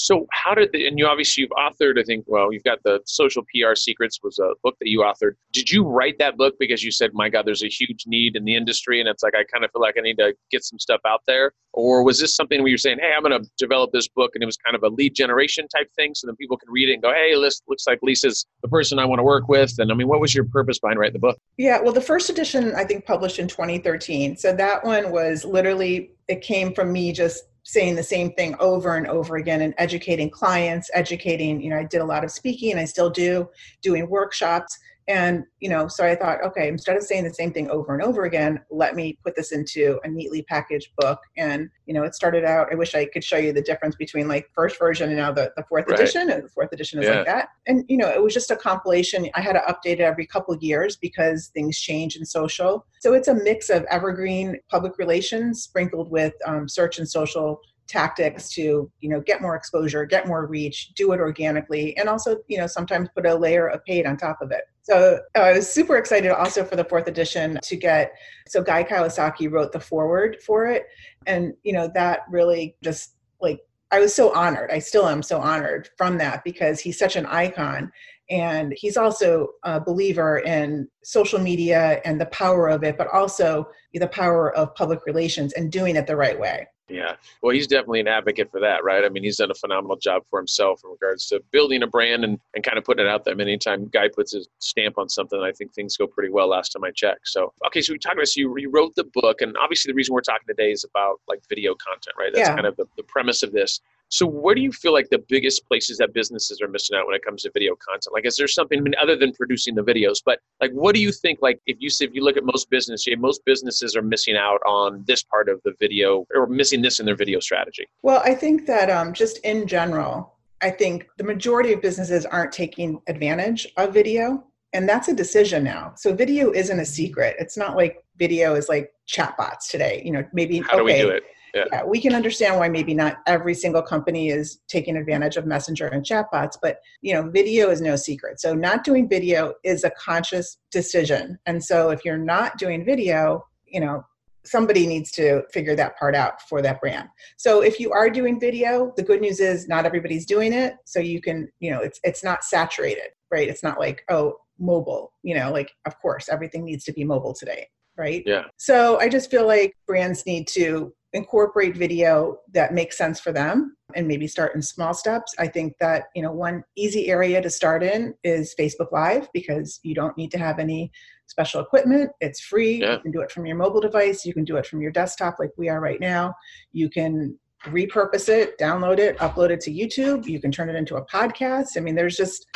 [0.00, 3.00] So how did the, and you obviously you've authored, I think, well, you've got the
[3.04, 5.32] social PR secrets was a book that you authored.
[5.52, 8.44] Did you write that book because you said, my God, there's a huge need in
[8.44, 10.78] the industry and it's like, I kind of feel like I need to get some
[10.78, 11.52] stuff out there?
[11.72, 14.42] Or was this something where you're saying, hey, I'm going to develop this book and
[14.42, 16.94] it was kind of a lead generation type thing so then people can read it
[16.94, 19.74] and go, hey, this looks like Lisa's the person I want to work with?
[19.78, 21.38] And I mean, what was your purpose behind writing the book?
[21.58, 24.36] Yeah, well, the first edition, I think, published in 2013.
[24.36, 28.96] So that one was literally, it came from me just saying the same thing over
[28.96, 32.72] and over again and educating clients, educating, you know, I did a lot of speaking,
[32.72, 33.48] and I still do,
[33.82, 34.78] doing workshops.
[35.10, 38.00] And, you know, so I thought, okay, instead of saying the same thing over and
[38.00, 41.18] over again, let me put this into a neatly packaged book.
[41.36, 44.28] And, you know, it started out, I wish I could show you the difference between
[44.28, 45.98] like first version and now the, the fourth right.
[45.98, 46.30] edition.
[46.30, 47.16] And the fourth edition is yeah.
[47.16, 47.48] like that.
[47.66, 49.28] And, you know, it was just a compilation.
[49.34, 52.86] I had to update it every couple years because things change in social.
[53.00, 58.48] So it's a mix of evergreen public relations sprinkled with um, search and social tactics
[58.50, 62.56] to you know get more exposure get more reach do it organically and also you
[62.56, 64.62] know sometimes put a layer of paid on top of it.
[64.82, 68.12] So uh, i was super excited also for the fourth edition to get
[68.46, 70.86] so guy kawasaki wrote the foreword for it
[71.26, 75.40] and you know that really just like i was so honored i still am so
[75.40, 77.90] honored from that because he's such an icon
[78.30, 83.66] and he's also a believer in social media and the power of it but also
[83.92, 87.14] the power of public relations and doing it the right way yeah.
[87.42, 89.04] Well, he's definitely an advocate for that, right?
[89.04, 92.24] I mean, he's done a phenomenal job for himself in regards to building a brand
[92.24, 93.32] and, and kind of putting it out there.
[93.32, 96.48] I mean, anytime guy puts his stamp on something, I think things go pretty well
[96.48, 97.28] last time I checked.
[97.28, 99.96] So, okay, so we talked about, so you, you wrote the book, and obviously the
[99.96, 102.30] reason we're talking today is about like video content, right?
[102.34, 102.54] That's yeah.
[102.54, 103.80] kind of the, the premise of this.
[104.10, 107.14] So, where do you feel like the biggest places that businesses are missing out when
[107.14, 108.12] it comes to video content?
[108.12, 110.18] Like, is there something I mean, other than producing the videos?
[110.24, 111.38] But like, what do you think?
[111.40, 115.04] Like, if you if you look at most business, most businesses are missing out on
[115.06, 117.86] this part of the video or missing this in their video strategy.
[118.02, 122.52] Well, I think that um, just in general, I think the majority of businesses aren't
[122.52, 127.56] taking advantage of video and that's a decision now so video isn't a secret it's
[127.56, 131.24] not like video is like chatbots today you know maybe how do we do it
[131.54, 131.64] yeah.
[131.72, 131.84] yeah.
[131.84, 136.04] we can understand why maybe not every single company is taking advantage of messenger and
[136.04, 138.40] chatbots but you know video is no secret.
[138.40, 141.38] So not doing video is a conscious decision.
[141.46, 144.04] And so if you're not doing video you know
[144.44, 147.08] somebody needs to figure that part out for that brand.
[147.36, 150.74] So if you are doing video the good news is not everybody's doing it.
[150.84, 153.48] So you can you know it's it's not saturated right?
[153.48, 157.34] It's not like oh mobile you know like of course everything needs to be mobile
[157.34, 158.22] today right?
[158.24, 158.44] Yeah.
[158.56, 163.76] So i just feel like brands need to incorporate video that makes sense for them
[163.94, 165.34] and maybe start in small steps.
[165.38, 169.80] I think that you know one easy area to start in is facebook live because
[169.82, 170.92] you don't need to have any
[171.26, 172.10] special equipment.
[172.20, 172.80] It's free.
[172.80, 172.94] Yeah.
[172.94, 174.24] you can do it from your mobile device.
[174.24, 176.34] You can do it from your desktop like we are right now.
[176.72, 180.26] You can repurpose it download it upload it to youtube.
[180.26, 181.76] You can turn it into a podcast.
[181.76, 182.46] I mean there's just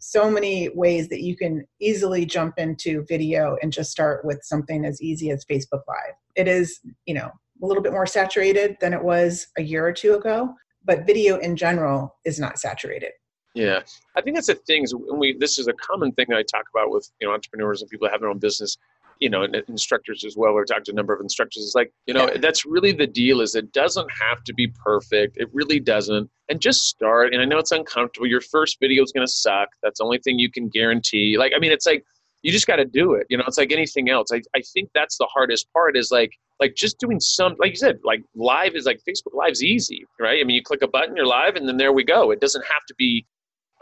[0.00, 4.84] so many ways that you can easily jump into video and just start with something
[4.84, 6.14] as easy as facebook live.
[6.36, 7.30] It is you know
[7.62, 11.38] a little bit more saturated than it was a year or two ago, but video
[11.38, 13.12] in general is not saturated.
[13.54, 13.80] Yeah,
[14.16, 14.84] I think that's the thing.
[14.84, 17.34] Is when we this is a common thing that I talk about with you know
[17.34, 18.78] entrepreneurs and people that have their own business,
[19.18, 20.52] you know, and instructors as well.
[20.52, 21.64] Or talk to a number of instructors.
[21.64, 22.38] It's like you know yeah.
[22.38, 23.40] that's really the deal.
[23.40, 25.36] Is it doesn't have to be perfect.
[25.36, 26.30] It really doesn't.
[26.48, 27.32] And just start.
[27.32, 28.28] And I know it's uncomfortable.
[28.28, 29.68] Your first video is going to suck.
[29.82, 31.36] That's the only thing you can guarantee.
[31.36, 32.04] Like I mean, it's like
[32.42, 33.26] you just got to do it.
[33.28, 34.28] You know, it's like anything else.
[34.32, 37.76] I, I think that's the hardest part is like, like just doing some, like you
[37.76, 40.40] said, like live is like Facebook Live's easy, right?
[40.40, 42.30] I mean, you click a button, you're live, and then there we go.
[42.30, 43.26] It doesn't have to be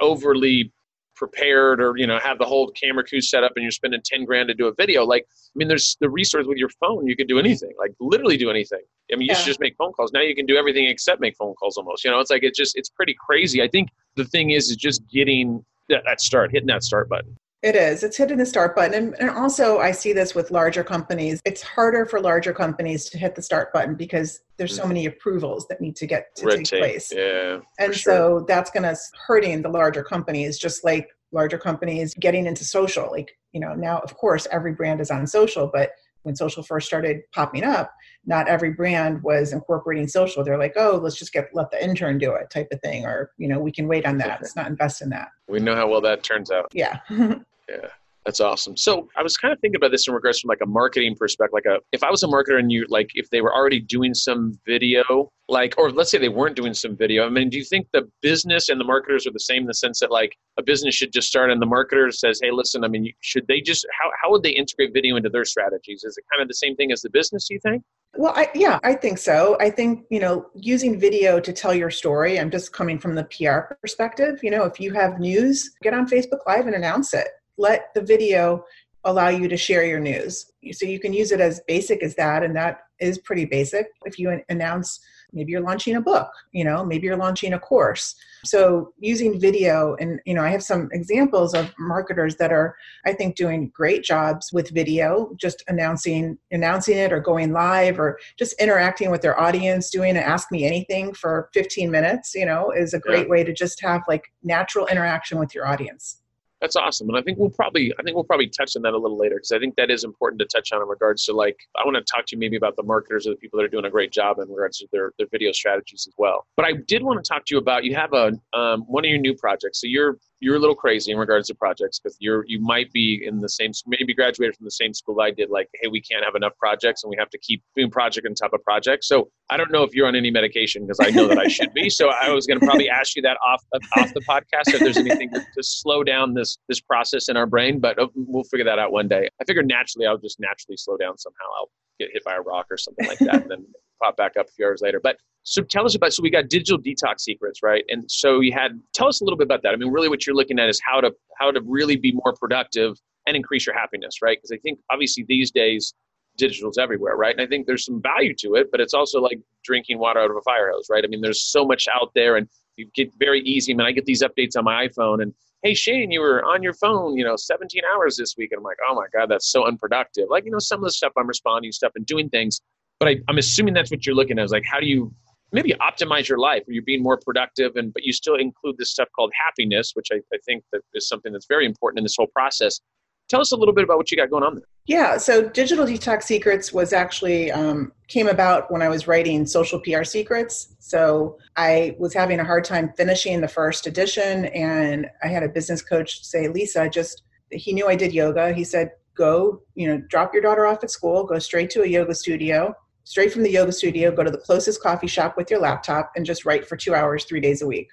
[0.01, 0.73] overly
[1.18, 4.25] prepared or you know have the whole camera crew set up and you're spending 10
[4.25, 7.16] grand to do a video like i mean there's the resource with your phone you
[7.16, 8.79] can do anything like literally do anything
[9.12, 9.44] i mean you yeah.
[9.44, 12.11] just make phone calls now you can do everything except make phone calls almost you
[12.11, 15.03] know it's like it's just it's pretty crazy i think the thing is is just
[15.09, 18.05] getting that, that start hitting that start button it is.
[18.05, 18.94] It's hitting the start button.
[18.94, 21.40] And, and, also, I see this with larger companies.
[21.44, 24.88] It's harder for larger companies to hit the start button because there's so mm.
[24.88, 26.81] many approvals that need to get to Red take tape.
[26.81, 27.12] place.
[27.12, 27.59] Yeah.
[27.81, 28.12] And sure.
[28.12, 33.11] so that's going to hurting the larger companies, just like larger companies getting into social.
[33.11, 35.90] Like, you know, now, of course, every brand is on social, but
[36.22, 37.92] when social first started popping up,
[38.26, 40.44] not every brand was incorporating social.
[40.44, 43.31] They're like, oh, let's just get let the intern do it type of thing, or
[43.38, 44.40] you know, we can wait on that.
[44.40, 45.28] Let's not invest in that.
[45.48, 46.66] We know how well that turns out.
[46.72, 46.98] Yeah.
[47.11, 47.88] yeah.
[48.29, 48.77] That's awesome.
[48.77, 51.55] So I was kind of thinking about this in regards from like a marketing perspective.
[51.55, 54.12] Like a, if I was a marketer and you like, if they were already doing
[54.12, 57.25] some video, like, or let's say they weren't doing some video.
[57.25, 59.73] I mean, do you think the business and the marketers are the same in the
[59.73, 62.88] sense that like a business should just start and the marketer says, hey, listen, I
[62.88, 66.05] mean, should they just how how would they integrate video into their strategies?
[66.05, 67.49] Is it kind of the same thing as the business?
[67.49, 67.83] Do you think?
[68.14, 69.57] Well, I, yeah, I think so.
[69.59, 73.25] I think, you know, using video to tell your story, I'm just coming from the
[73.25, 74.41] PR perspective.
[74.43, 77.29] You know, if you have news, get on Facebook Live and announce it.
[77.59, 78.64] Let the video
[79.05, 80.53] allow you to share your news.
[80.73, 83.88] So you can use it as basic as that, and that is pretty basic.
[84.05, 85.01] If you announce
[85.33, 89.94] maybe you're launching a book you know maybe you're launching a course so using video
[90.01, 94.03] and you know i have some examples of marketers that are i think doing great
[94.03, 99.38] jobs with video just announcing announcing it or going live or just interacting with their
[99.40, 103.31] audience doing an ask me anything for 15 minutes you know is a great yeah.
[103.31, 106.17] way to just have like natural interaction with your audience
[106.61, 108.99] that's awesome, and I think we'll probably I think we'll probably touch on that a
[108.99, 111.57] little later because I think that is important to touch on in regards to like
[111.77, 113.68] I want to talk to you maybe about the marketers or the people that are
[113.68, 116.47] doing a great job in regards to their their video strategies as well.
[116.57, 119.11] But I did want to talk to you about you have a um, one of
[119.11, 119.81] your new projects.
[119.81, 123.22] So you're you're a little crazy in regards to projects because you're you might be
[123.24, 125.51] in the same maybe graduated from the same school I did.
[125.51, 128.35] Like, hey, we can't have enough projects and we have to keep doing project on
[128.35, 129.05] top of project.
[129.05, 131.72] So I don't know if you're on any medication because I know that I should
[131.74, 131.90] be.
[131.90, 133.64] So I was going to probably ask you that off
[133.96, 137.46] off the podcast if there's anything to, to, slow down this this process in our
[137.46, 137.81] brain.
[137.81, 139.29] But uh, we'll figure that out one day.
[139.40, 141.46] I figure naturally I'll just naturally slow down somehow.
[141.59, 143.66] I'll get hit by a rock or something like that, and then
[144.01, 145.01] pop back up a few hours later.
[145.03, 147.85] But so tell us about so we got digital detox secrets, right?
[147.89, 149.73] And so you had tell us a little bit about that.
[149.73, 152.35] I mean, really what you're looking at is how to how to really be more
[152.35, 154.39] productive and increase your happiness, right?
[154.39, 155.95] Because I think obviously these days
[156.37, 157.33] digital's everywhere, right?
[157.33, 160.31] And I think there's some value to it, but it's also like drinking water out
[160.31, 161.05] of a fire hose, right?
[161.05, 163.73] I mean, there's so much out there and you get very easy.
[163.73, 166.63] I mean, I get these updates on my iPhone and hey Shane, you were on
[166.63, 168.53] your phone, you know, 17 hours this week.
[168.53, 170.29] And I'm like, oh my God, that's so unproductive.
[170.31, 172.61] Like, you know, some of the stuff I'm responding stuff and doing things
[172.99, 174.45] but I, I'm assuming that's what you're looking at.
[174.45, 175.15] Is like, how do you
[175.53, 178.91] maybe optimize your life where you're being more productive and but you still include this
[178.91, 182.17] stuff called happiness which I, I, think that is something that's very important in this
[182.17, 182.81] whole process.
[183.29, 184.65] Tell us a little bit about what you got going on there.
[184.87, 189.81] Yeah so digital detox secrets was actually um, came about when i was writing social
[189.81, 190.75] pr secrets.
[190.79, 195.49] So i was having a hard time finishing the first edition and i had a
[195.49, 198.53] business coach say lisa just he knew i did yoga.
[198.53, 201.87] He said go you know drop your daughter off at school go straight to a
[201.87, 202.75] yoga studio
[203.09, 206.27] straight from the yoga studio, go to the closest coffee shop with your laptop and
[206.27, 207.88] just write for two hours, three days a week.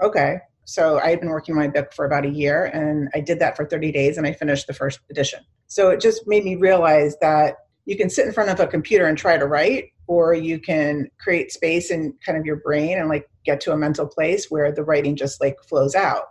[0.00, 0.38] Okay.
[0.64, 3.40] So I had been working on my book for about a year and I did
[3.40, 5.40] that for 30 days and I finished the first edition.
[5.66, 9.06] So it just made me realize that you can sit in front of a computer
[9.06, 13.08] and try to write, or you can create space in kind of your brain and
[13.08, 16.26] like get to a mental place where the writing just like flows out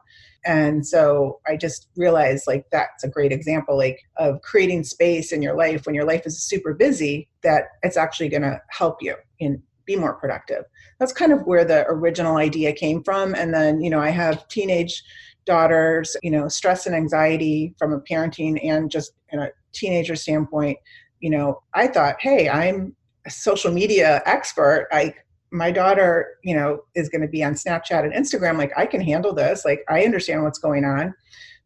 [0.46, 5.42] and so i just realized like that's a great example like of creating space in
[5.42, 9.16] your life when your life is super busy that it's actually going to help you
[9.42, 10.66] and be more productive.
[11.00, 13.34] That's kind of where the original idea came from.
[13.34, 15.04] And then you know i have teenage
[15.46, 20.78] daughters you know stress and anxiety from a parenting and just in a teenager standpoint.
[21.20, 24.88] You know i thought hey i'm a social media expert.
[24.92, 25.14] I
[25.52, 28.58] my daughter, you know, is going to be on Snapchat and Instagram.
[28.58, 29.66] Like, I can handle this.
[29.66, 31.14] Like, I understand what's going on.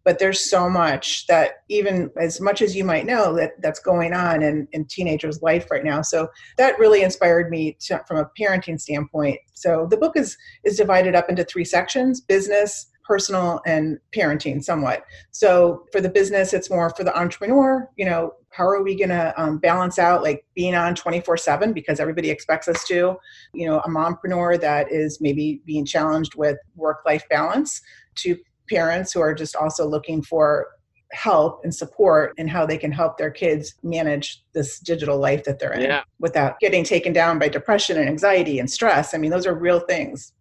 [0.06, 4.14] But there's so much that even as much as you might know that that's going
[4.14, 6.02] on in, in teenagers' life right now.
[6.02, 9.40] So that really inspired me to, from a parenting standpoint.
[9.54, 15.06] So the book is is divided up into three sections: business, personal and parenting somewhat.
[15.32, 19.10] So for the business, it's more for the entrepreneur, you know, how are we going
[19.10, 23.18] to um, balance out like being on 24 7 because everybody expects us to,
[23.54, 27.82] you know, a mompreneur that is maybe being challenged with work life balance
[28.16, 28.38] to
[28.70, 30.68] parents who are just also looking for
[31.12, 35.60] help and support and how they can help their kids manage this digital life that
[35.60, 36.04] they're in yeah.
[36.20, 39.14] without getting taken down by depression and anxiety and stress.
[39.14, 40.34] I mean, those are real things.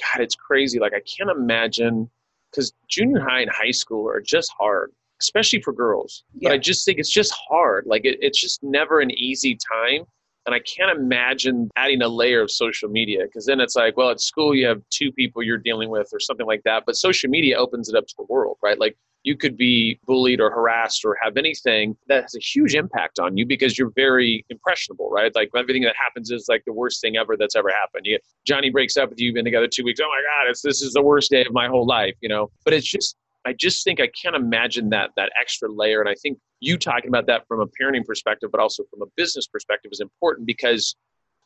[0.00, 0.78] God, it's crazy.
[0.78, 2.10] Like I can't imagine
[2.50, 6.24] because junior high and high school are just hard, especially for girls.
[6.34, 6.50] Yeah.
[6.50, 7.84] But I just think it's just hard.
[7.86, 10.04] Like it, it's just never an easy time.
[10.46, 14.10] And I can't imagine adding a layer of social media because then it's like, well,
[14.10, 16.84] at school you have two people you're dealing with or something like that.
[16.86, 18.78] But social media opens it up to the world, right?
[18.78, 18.96] Like
[19.26, 23.36] you could be bullied or harassed or have anything that has a huge impact on
[23.36, 25.34] you because you're very impressionable, right?
[25.34, 28.06] Like everything that happens is like the worst thing ever that's ever happened.
[28.06, 29.98] You, Johnny breaks up with you, you've been together two weeks.
[30.00, 32.52] Oh my God, it's, this is the worst day of my whole life, you know?
[32.64, 35.98] But it's just, I just think I can't imagine that, that extra layer.
[35.98, 39.06] And I think you talking about that from a parenting perspective, but also from a
[39.16, 40.94] business perspective is important because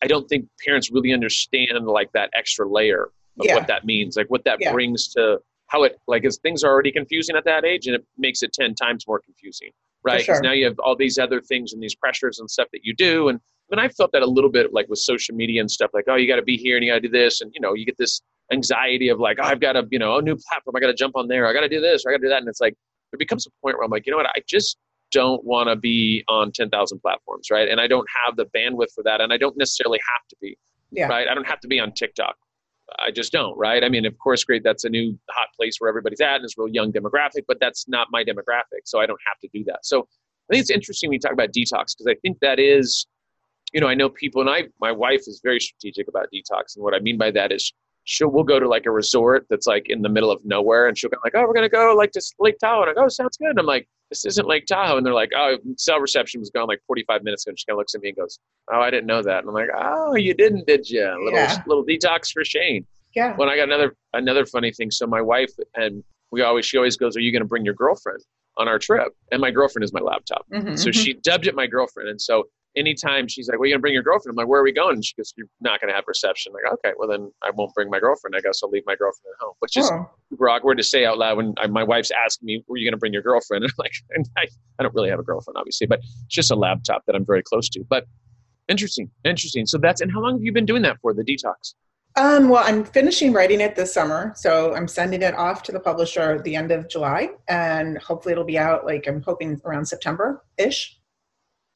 [0.03, 3.05] I don't think parents really understand like that extra layer
[3.39, 3.55] of yeah.
[3.55, 4.71] what that means, like what that yeah.
[4.71, 5.39] brings to
[5.71, 8.53] how it like as things are already confusing at that age and it makes it
[8.53, 9.71] 10 times more confusing
[10.05, 10.43] right because sure.
[10.43, 13.29] now you have all these other things and these pressures and stuff that you do
[13.29, 13.41] and
[13.73, 16.07] I mean, I felt that a little bit like with social media and stuff like,
[16.09, 17.41] oh, you got to be here and you got to do this.
[17.41, 18.21] And, you know, you get this
[18.53, 20.75] anxiety of like, oh, I've got a, you know, a new platform.
[20.75, 21.47] I got to jump on there.
[21.47, 22.05] I got to do this.
[22.05, 22.41] Or I got to do that.
[22.41, 22.75] And it's like,
[23.13, 24.27] there becomes a point where I'm like, you know what?
[24.27, 24.77] I just,
[25.11, 27.69] don't want to be on 10,000 platforms, right?
[27.69, 29.21] And I don't have the bandwidth for that.
[29.21, 30.57] And I don't necessarily have to be,
[30.91, 31.07] yeah.
[31.07, 31.29] right?
[31.29, 32.37] I don't have to be on TikTok.
[32.99, 33.85] I just don't, right?
[33.85, 34.63] I mean, of course, great.
[34.65, 37.59] That's a new hot place where everybody's at and it's a real young demographic, but
[37.61, 38.83] that's not my demographic.
[38.85, 39.85] So I don't have to do that.
[39.85, 43.07] So I think it's interesting when you talk about detox because I think that is,
[43.73, 46.75] you know, I know people and I, my wife is very strategic about detox.
[46.75, 47.73] And what I mean by that is
[48.11, 50.99] she'll, we'll go to like a resort that's like in the middle of nowhere and
[50.99, 52.83] she'll go like, oh, we're going to go like to Lake Tahoe.
[52.83, 53.51] And I go, oh, sounds good.
[53.51, 54.97] And I'm like, this isn't Lake Tahoe.
[54.97, 57.53] And they're like, oh, cell reception was gone like 45 minutes ago.
[57.53, 58.41] And she kind of looks at me and goes,
[58.73, 59.39] oh, I didn't know that.
[59.39, 61.05] And I'm like, oh, you didn't, did you?
[61.05, 61.63] A little, yeah.
[61.69, 62.85] little detox for Shane.
[63.15, 63.37] Yeah.
[63.37, 64.91] When I got another another funny thing.
[64.91, 67.75] So my wife and we always she always goes, "Are you going to bring your
[67.75, 68.21] girlfriend
[68.57, 70.47] on our trip?" And my girlfriend is my laptop.
[70.53, 71.01] Mm-hmm, so mm-hmm.
[71.01, 72.09] she dubbed it my girlfriend.
[72.09, 72.45] And so
[72.77, 74.73] anytime she's like, "Well, you going to bring your girlfriend?" I'm like, "Where are we
[74.73, 77.31] going?" And she goes, "You're not going to have reception." I'm like, okay, well then
[77.43, 78.37] I won't bring my girlfriend.
[78.37, 79.55] I guess I'll leave my girlfriend at home.
[79.61, 80.09] Which is oh.
[80.31, 82.93] super awkward to say out loud when I, my wife's asking me, "Were you going
[82.93, 84.47] to bring your girlfriend?" And I'm like, and I,
[84.79, 87.43] I don't really have a girlfriend, obviously, but it's just a laptop that I'm very
[87.43, 87.85] close to.
[87.89, 88.07] But
[88.69, 89.67] interesting, interesting.
[89.67, 91.75] So that's and how long have you been doing that for the detox?
[92.17, 95.79] Um, well, I'm finishing writing it this summer, so I'm sending it off to the
[95.79, 99.87] publisher at the end of July, and hopefully it'll be out like I'm hoping around
[99.87, 100.99] September ish.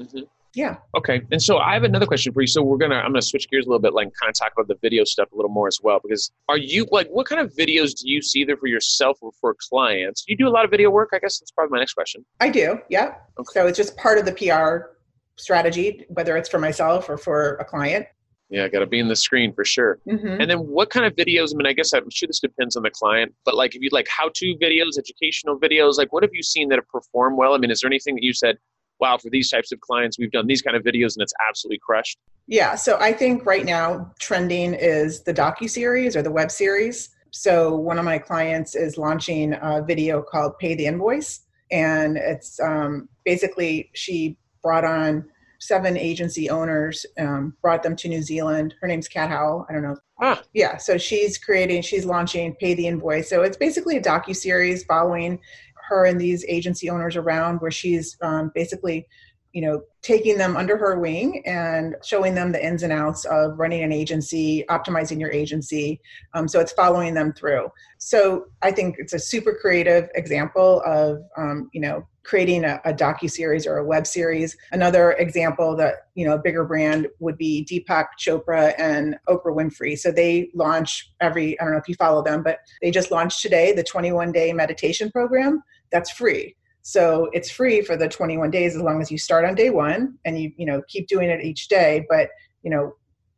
[0.02, 0.22] Mm-hmm.
[0.54, 0.76] Yeah.
[0.96, 1.22] Okay.
[1.32, 2.46] And so I have another question for you.
[2.46, 4.68] So we're gonna I'm gonna switch gears a little bit, like kind of talk about
[4.68, 6.00] the video stuff a little more as well.
[6.02, 9.32] Because are you like what kind of videos do you see either for yourself or
[9.40, 10.24] for clients?
[10.28, 11.10] You do a lot of video work?
[11.12, 12.24] I guess that's probably my next question.
[12.40, 12.78] I do.
[12.88, 13.14] Yeah.
[13.38, 13.52] Okay.
[13.52, 14.94] So it's just part of the PR
[15.36, 18.06] strategy, whether it's for myself or for a client.
[18.50, 19.98] Yeah, got to be in the screen for sure.
[20.06, 20.40] Mm-hmm.
[20.40, 21.52] And then what kind of videos?
[21.52, 23.88] I mean, I guess I'm sure this depends on the client, but like if you
[23.90, 27.54] like how to videos, educational videos, like what have you seen that have performed well?
[27.54, 28.58] I mean, is there anything that you said,
[29.00, 31.80] wow, for these types of clients, we've done these kind of videos and it's absolutely
[31.84, 32.18] crushed?
[32.46, 37.10] Yeah, so I think right now trending is the docu series or the web series.
[37.30, 41.40] So one of my clients is launching a video called "Pay the Invoice,"
[41.72, 45.24] and it's um, basically she brought on
[45.60, 48.74] seven agency owners, um, brought them to New Zealand.
[48.80, 49.66] Her name's Kat Howell.
[49.68, 49.96] I don't know.
[50.20, 50.42] Ah.
[50.52, 53.30] Yeah, so she's creating, she's launching Pay the Invoice.
[53.30, 55.40] So it's basically a docu series following
[55.88, 59.06] her and these agency owners around, where she's um, basically
[59.54, 63.58] you know taking them under her wing and showing them the ins and outs of
[63.58, 66.00] running an agency optimizing your agency
[66.34, 67.68] um, so it's following them through.
[67.98, 72.92] So i think it's a super creative example of um, you know creating a, a
[72.92, 74.56] docu series or a web series.
[74.72, 79.96] Another example that you know a bigger brand would be deepak chopra and oprah winfrey.
[79.96, 83.40] So they launch every i don't know if you follow them but they just launched
[83.40, 86.54] today the 21 day meditation program that's free
[86.86, 90.18] so it's free for the 21 days as long as you start on day one
[90.26, 92.04] and you you know keep doing it each day.
[92.10, 92.28] But
[92.62, 92.94] you know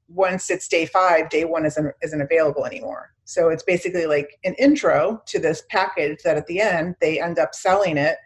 [0.09, 3.11] once it's day five, day one isn't isn't available anymore.
[3.25, 7.39] So it's basically like an intro to this package that at the end they end
[7.39, 8.17] up selling it,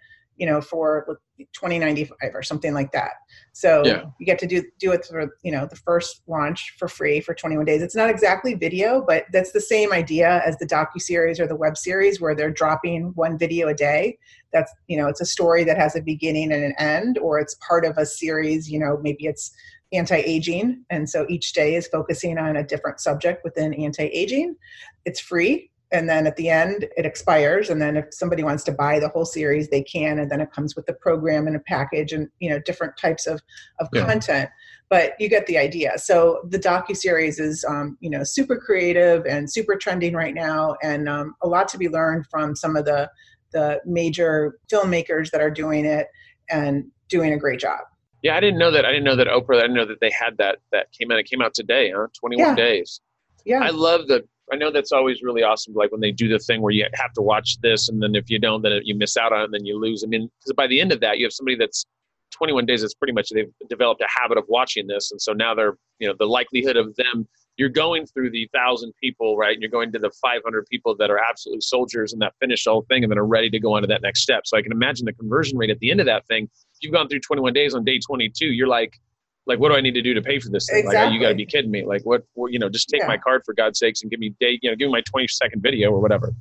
[0.41, 1.21] you know, for
[1.53, 3.13] 2095 or something like that.
[3.53, 4.05] So yeah.
[4.19, 7.35] you get to do do it for you know the first launch for free for
[7.35, 7.83] 21 days.
[7.83, 11.55] It's not exactly video, but that's the same idea as the docu series or the
[11.55, 14.19] web series where they're dropping one video a day.
[14.51, 17.55] That's you know it's a story that has a beginning and an end, or it's
[17.57, 18.71] part of a series.
[18.71, 19.53] You know maybe it's
[19.93, 24.57] anti-aging, and so each day is focusing on a different subject within anti-aging.
[25.05, 28.73] It's free and then at the end it expires and then if somebody wants to
[28.73, 31.61] buy the whole series they can and then it comes with the program and a
[31.61, 33.41] package and you know different types of,
[33.81, 34.07] of yeah.
[34.07, 34.51] content.
[34.89, 35.97] But you get the idea.
[35.99, 40.77] So the docu series is um, you know super creative and super trending right now
[40.83, 43.11] and um, a lot to be learned from some of the
[43.53, 46.07] the major filmmakers that are doing it
[46.51, 47.81] and doing a great job.
[48.23, 50.11] Yeah i didn't know that i didn't know that oprah i didn't know that they
[50.11, 51.19] had that that came out.
[51.19, 52.07] It came out today huh?
[52.19, 52.55] 21 yeah.
[52.55, 53.01] days.
[53.47, 53.61] Yeah.
[53.63, 55.75] I love the I know that's always really awesome.
[55.75, 58.29] Like when they do the thing where you have to watch this, and then if
[58.29, 60.03] you don't, then you miss out on it, and then you lose.
[60.05, 61.87] I mean, because by the end of that, you have somebody that's
[62.33, 62.83] 21 days.
[62.83, 66.09] It's pretty much they've developed a habit of watching this, and so now they're you
[66.09, 67.29] know the likelihood of them.
[67.57, 69.53] You're going through the thousand people, right?
[69.53, 72.71] And you're going to the 500 people that are absolutely soldiers and that finish the
[72.71, 74.47] whole thing and then are ready to go on to that next step.
[74.47, 76.45] So I can imagine the conversion rate at the end of that thing.
[76.45, 78.99] If you've gone through 21 days on day 22, you're like,
[79.47, 80.81] like what do I need to do to pay for this thing?
[80.81, 81.05] Exactly.
[81.05, 81.85] Like, you got to be kidding me.
[81.85, 83.09] Like what, you know, just take yeah.
[83.09, 85.27] my card for God's sakes and give me day, you know, give me my 20
[85.29, 86.33] second video or whatever.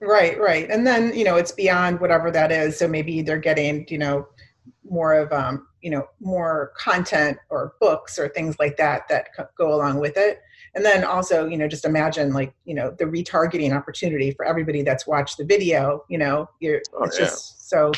[0.00, 0.68] Right, right.
[0.70, 2.78] And then, you know, it's beyond whatever that is.
[2.78, 4.26] So maybe they're getting, you know,
[4.84, 9.74] more of, um, you know, more content or books or things like that that go
[9.74, 10.42] along with it.
[10.74, 14.82] And then also, you know, just imagine like, you know, the retargeting opportunity for everybody
[14.82, 17.26] that's watched the video, you know, you're, oh, it's yeah.
[17.26, 17.92] just so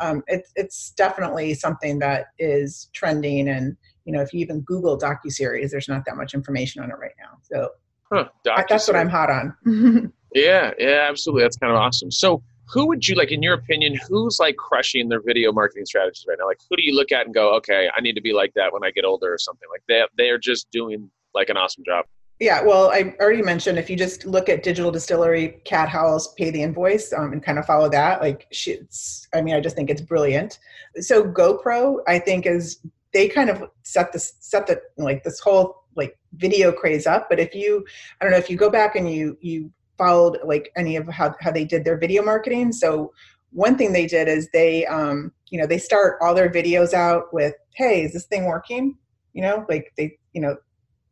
[0.00, 3.76] um, it's it's definitely something that is trending and
[4.08, 7.12] you know if you even google docu-series there's not that much information on it right
[7.20, 7.38] now.
[7.42, 7.68] So
[8.10, 10.12] huh, that's what i'm hot on.
[10.34, 11.42] Yeah yeah absolutely.
[11.44, 12.10] That's kind of awesome.
[12.10, 16.24] So who would you like in your opinion who's like crushing their video marketing strategies
[16.28, 16.46] right now?
[16.46, 18.72] Like who do you look at and go okay i need to be like that
[18.72, 19.68] when i get older or something?
[19.70, 22.06] Like they they're just doing like an awesome job.
[22.40, 26.50] Yeah well i already mentioned if you just look at digital distillery Kat Howell's pay
[26.50, 29.90] the invoice um, and kind of follow that like she's i mean i just think
[29.90, 30.58] it's brilliant.
[31.00, 32.80] So gopro i think is
[33.18, 37.40] they kind of set the set the like this whole like video craze up but
[37.40, 37.84] if you
[38.20, 41.34] i don't know if you go back and you you followed like any of how,
[41.40, 42.72] how they did their video marketing.
[42.72, 43.12] So
[43.50, 47.34] one thing they did is they, um, you know, they start all their videos out
[47.34, 48.96] with, "Hey, is this thing working?"
[49.32, 50.56] You know, like they, you know,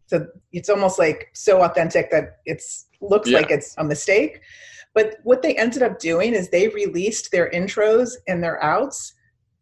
[0.07, 3.39] so it's almost like so authentic that it's looks yeah.
[3.39, 4.41] like it's a mistake.
[4.95, 9.13] But what they ended up doing is they released their intros and their outs,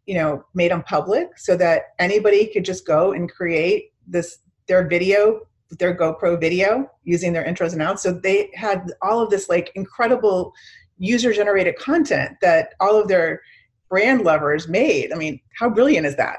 [0.06, 4.86] you know, made them public so that anybody could just go and create this their
[4.86, 5.40] video
[5.78, 8.02] their GoPro video using their intros and outs.
[8.02, 10.52] So they had all of this like incredible
[10.98, 13.40] user generated content that all of their
[13.88, 15.12] brand lovers made.
[15.12, 16.38] I mean, how brilliant is that?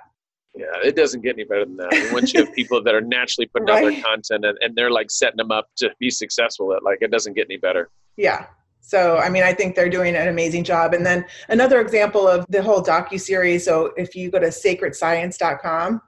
[0.55, 2.09] Yeah, it doesn't get any better than that.
[2.13, 3.83] Once you have people that are naturally putting right.
[3.83, 6.99] out their content and, and they're like setting them up to be successful, it like
[7.01, 7.89] it doesn't get any better.
[8.15, 8.47] Yeah,
[8.87, 10.93] so, I mean, I think they're doing an amazing job.
[10.93, 13.65] And then another example of the whole docu series.
[13.65, 16.01] So, if you go to sacredscience.com,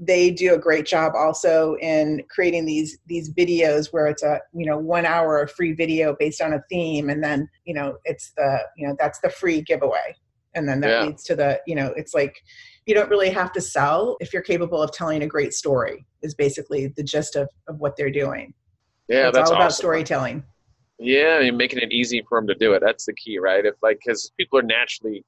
[0.00, 4.64] they do a great job also in creating these these videos where it's a you
[4.64, 8.32] know one hour of free video based on a theme, and then you know it's
[8.38, 10.16] the you know that's the free giveaway,
[10.54, 11.04] and then that yeah.
[11.04, 12.34] leads to the you know it's like
[12.86, 16.06] you don't really have to sell if you're capable of telling a great story.
[16.22, 18.54] Is basically the gist of of what they're doing.
[19.08, 19.82] Yeah, it's that's all about awesome.
[19.82, 20.44] storytelling.
[21.02, 22.80] Yeah, mean, making it easy for them to do it.
[22.80, 23.66] That's the key, right?
[23.66, 25.24] If like, because people are naturally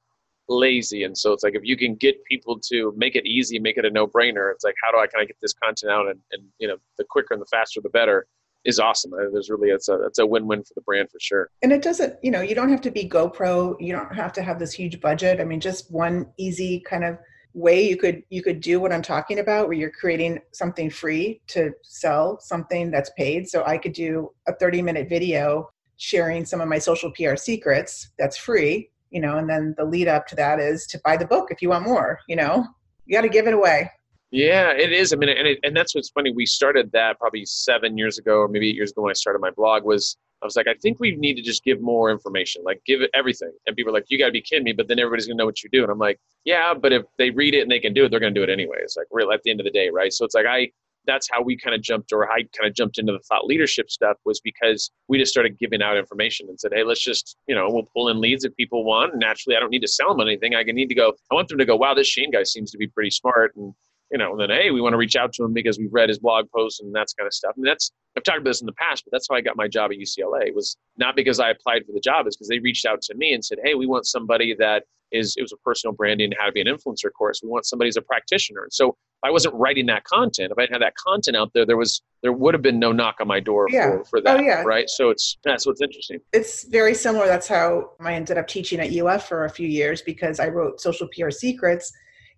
[0.47, 3.77] lazy, and so it's like if you can get people to make it easy, make
[3.77, 4.51] it a no-brainer.
[4.51, 6.77] It's like, how do I kind of get this content out, and, and you know,
[6.97, 8.25] the quicker and the faster, the better.
[8.67, 9.13] Is awesome.
[9.13, 11.51] Uh, there's really it's a it's a win-win for the brand for sure.
[11.61, 13.75] And it doesn't, you know, you don't have to be GoPro.
[13.79, 15.39] You don't have to have this huge budget.
[15.39, 17.19] I mean, just one easy kind of
[17.55, 21.41] way you could you could do what i'm talking about where you're creating something free
[21.47, 23.47] to sell something that's paid.
[23.47, 28.11] So i could do a 30 minute video sharing some of my social pr secrets
[28.19, 31.25] that's free you know and then the lead up to that is to buy the
[31.25, 32.65] book if you want more you know?
[33.05, 33.89] You got to give it away
[34.31, 37.45] yeah it is i mean and, it, and that's what's funny we started that probably
[37.45, 40.45] seven years ago or maybe eight years ago when i started my blog was I
[40.45, 43.51] was like, I think we need to just give more information, like give it everything.
[43.65, 44.73] And people are like, you got to be kidding me.
[44.73, 45.81] But then everybody's to know what you do.
[45.81, 48.19] And I'm like, yeah, but if they read it and they can do it, they're
[48.19, 48.77] to do it anyway.
[48.79, 50.13] It's like, real at the end of the day, right?
[50.13, 50.69] So it's like, I,
[51.07, 53.89] that's how we kind of jumped, or I kind of jumped into the thought leadership
[53.89, 57.55] stuff was because we just started giving out information and said, hey, let's just, you
[57.55, 59.15] know, we'll pull in leads if people want.
[59.15, 60.55] Naturally, I don't need to sell them anything.
[60.55, 62.77] I need to go, I want them to go, wow, this Shane guy seems to
[62.77, 63.55] be pretty smart.
[63.55, 63.73] And
[64.11, 66.09] you know, and then hey, we want to reach out to him because we've read
[66.09, 67.53] his blog posts and that's kind of stuff.
[67.57, 69.67] And that's I've talked about this in the past, but that's how I got my
[69.67, 70.47] job at UCLA.
[70.47, 73.15] It was not because I applied for the job, it's because they reached out to
[73.15, 76.45] me and said, Hey, we want somebody that is it was a personal branding how
[76.45, 77.41] to be an influencer course.
[77.43, 78.67] We want somebody who's a practitioner.
[78.71, 81.77] So if I wasn't writing that content, if I have that content out there, there
[81.77, 83.97] was there would have been no knock on my door yeah.
[83.97, 84.39] for, for that.
[84.39, 84.63] Oh, yeah.
[84.63, 84.89] Right.
[84.89, 86.19] So it's that's what's interesting.
[86.33, 87.27] It's very similar.
[87.27, 90.81] That's how I ended up teaching at UF for a few years because I wrote
[90.81, 91.91] social PR secrets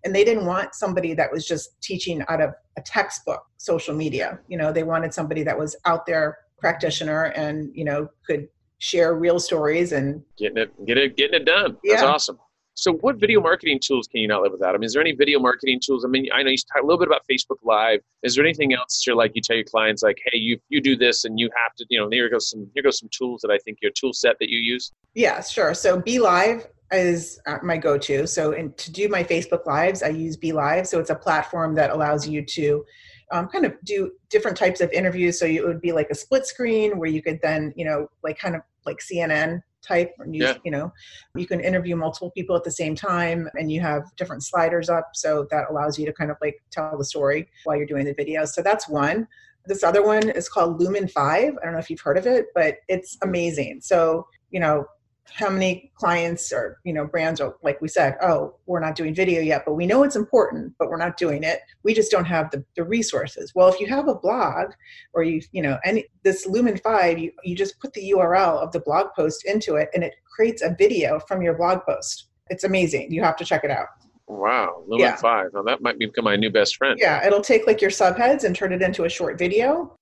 [0.04, 4.38] and they didn't want somebody that was just teaching out of a textbook social media
[4.48, 9.14] you know they wanted somebody that was out there practitioner and you know could share
[9.14, 12.38] real stories and getting it get it getting it done that's awesome
[12.78, 14.76] so what video marketing tools can you not live without?
[14.76, 16.04] I mean, is there any video marketing tools?
[16.04, 17.98] I mean, I know you talk a little bit about Facebook Live.
[18.22, 20.96] Is there anything else you're like you tell your clients like, hey, you you do
[20.96, 23.50] this and you have to, you know, here goes some here goes some tools that
[23.50, 24.92] I think your tool set that you use?
[25.14, 25.74] Yeah, sure.
[25.74, 28.26] So BeLive is uh, my go-to.
[28.26, 30.86] So in, to do my Facebook lives, I use BeLive.
[30.86, 32.84] So it's a platform that allows you to
[33.30, 35.38] um, kind of do different types of interviews.
[35.38, 38.38] So it would be like a split screen where you could then, you know, like
[38.38, 40.54] kind of like CNN type news, yeah.
[40.64, 40.92] you know,
[41.34, 45.10] you can interview multiple people at the same time and you have different sliders up.
[45.14, 48.14] So that allows you to kind of like tell the story while you're doing the
[48.14, 48.44] video.
[48.44, 49.28] So that's one.
[49.66, 51.16] This other one is called Lumen5.
[51.16, 53.80] I don't know if you've heard of it, but it's amazing.
[53.82, 54.86] So, you know,
[55.34, 59.14] how many clients or you know brands are like we said oh we're not doing
[59.14, 61.60] video yet but we know it's important but we're not doing it.
[61.82, 63.52] We just don't have the, the resources.
[63.54, 64.72] Well if you have a blog
[65.12, 68.80] or you you know any this Lumen5 you, you just put the url of the
[68.80, 72.28] blog post into it and it creates a video from your blog post.
[72.50, 73.12] It's amazing.
[73.12, 73.88] You have to check it out.
[74.26, 74.84] Wow.
[74.86, 75.16] Lumen yeah.
[75.16, 76.98] 5 now that might become my new best friend.
[77.00, 77.26] Yeah.
[77.26, 79.94] It'll take like your subheads and turn it into a short video.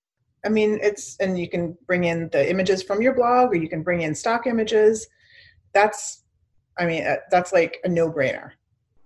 [0.44, 3.68] I mean, it's, and you can bring in the images from your blog or you
[3.68, 5.08] can bring in stock images
[5.76, 6.22] that's
[6.78, 8.52] i mean uh, that's like a no-brainer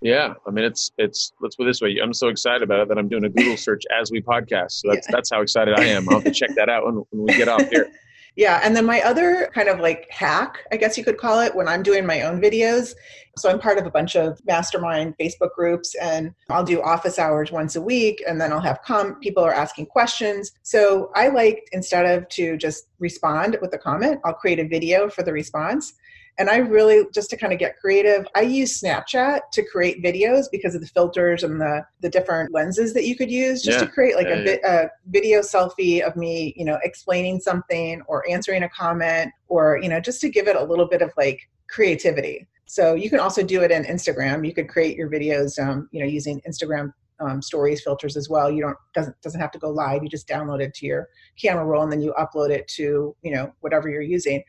[0.03, 2.89] yeah i mean it's it's let's put it this way i'm so excited about it
[2.89, 5.16] that i'm doing a google search as we podcast so that's yeah.
[5.16, 7.49] that's how excited i am i'll have to check that out when, when we get
[7.49, 7.91] off here
[8.37, 8.61] Yeah.
[8.62, 11.68] And then my other kind of like hack, I guess you could call it, when
[11.68, 12.95] I'm doing my own videos.
[13.37, 17.51] So I'm part of a bunch of mastermind Facebook groups and I'll do office hours
[17.53, 20.53] once a week and then I'll have com people are asking questions.
[20.62, 25.09] So I like instead of to just respond with a comment, I'll create a video
[25.09, 25.95] for the response.
[26.41, 30.47] And I really, just to kind of get creative, I use Snapchat to create videos
[30.51, 33.84] because of the filters and the, the different lenses that you could use just yeah.
[33.84, 38.01] to create like yeah, a, vi- a video selfie of me, you know, explaining something
[38.09, 41.12] or answering a comment or, you know, just to give it a little bit of
[41.18, 42.47] like creativity.
[42.64, 44.47] So you can also do it in Instagram.
[44.47, 48.51] You could create your videos, um, you know, using Instagram um, stories filters as well.
[48.51, 50.03] You don't doesn't doesn't have to go live.
[50.03, 53.30] You just download it to your camera roll and then you upload it to you
[53.30, 54.43] know whatever you're using.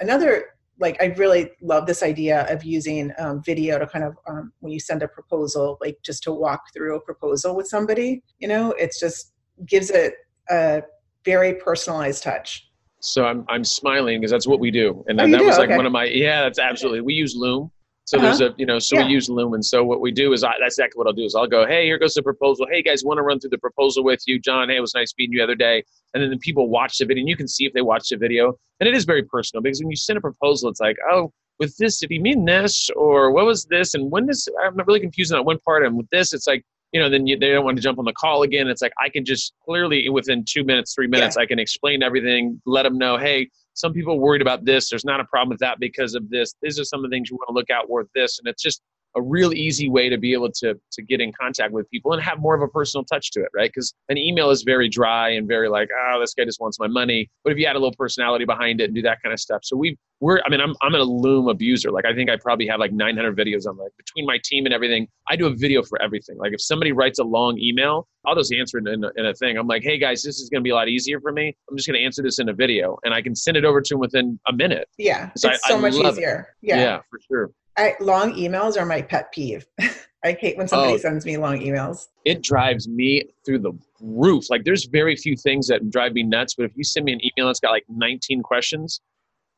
[0.00, 4.52] Another like I really love this idea of using um, video to kind of um,
[4.60, 8.22] when you send a proposal, like just to walk through a proposal with somebody.
[8.38, 9.32] You know, it's just
[9.66, 10.14] gives it
[10.50, 10.82] a
[11.24, 12.68] very personalized touch.
[13.00, 15.76] So I'm I'm smiling because that's what we do, and oh, that was like okay.
[15.76, 17.00] one of my yeah, that's absolutely.
[17.02, 17.70] We use Loom,
[18.06, 18.26] so uh-huh.
[18.26, 19.04] there's a, you know, so yeah.
[19.04, 19.62] we use Lumen.
[19.64, 21.86] So what we do is I, that's exactly what I'll do is I'll go, hey,
[21.86, 22.66] here goes the proposal.
[22.70, 24.68] Hey guys, want to run through the proposal with you, John?
[24.68, 25.82] Hey, it was nice meeting you the other day.
[26.14, 28.16] And then the people watch the video, and you can see if they watch the
[28.16, 31.32] video, and it is very personal because when you send a proposal, it's like, oh,
[31.58, 34.46] with this, did he mean this, or what was this, and when this?
[34.64, 35.84] I'm really confused on that one part.
[35.84, 36.64] And with this, it's like,
[36.96, 38.68] you know, then you, they don't want to jump on the call again.
[38.68, 41.42] It's like I can just clearly within two minutes, three minutes, yeah.
[41.42, 44.88] I can explain everything, let them know, hey, some people worried about this.
[44.88, 46.54] There's not a problem with that because of this.
[46.62, 48.38] These are some of the things you want to look out for this.
[48.38, 48.80] And it's just
[49.16, 52.22] a real easy way to be able to to get in contact with people and
[52.22, 53.70] have more of a personal touch to it, right?
[53.74, 56.86] Because an email is very dry and very like, oh, this guy just wants my
[56.86, 57.28] money.
[57.42, 59.60] But if you add a little personality behind it and do that kind of stuff,
[59.64, 61.90] so we we're I mean I'm I'm a Loom abuser.
[61.90, 64.74] Like I think I probably have like 900 videos on like between my team and
[64.74, 65.08] everything.
[65.28, 66.36] I do a video for everything.
[66.38, 69.34] Like if somebody writes a long email, I'll just answer it in a, in a
[69.34, 69.56] thing.
[69.56, 71.56] I'm like, hey guys, this is going to be a lot easier for me.
[71.70, 73.80] I'm just going to answer this in a video, and I can send it over
[73.80, 74.88] to them within a minute.
[74.98, 76.54] Yeah, it's I, so I much easier.
[76.62, 76.68] It.
[76.68, 77.50] Yeah, yeah, for sure.
[77.76, 79.66] I, long emails are my pet peeve.
[80.24, 82.08] I hate when somebody oh, sends me long emails.
[82.24, 84.50] It drives me through the roof.
[84.50, 87.20] Like there's very few things that drive me nuts, but if you send me an
[87.20, 89.00] email that's got like 19 questions,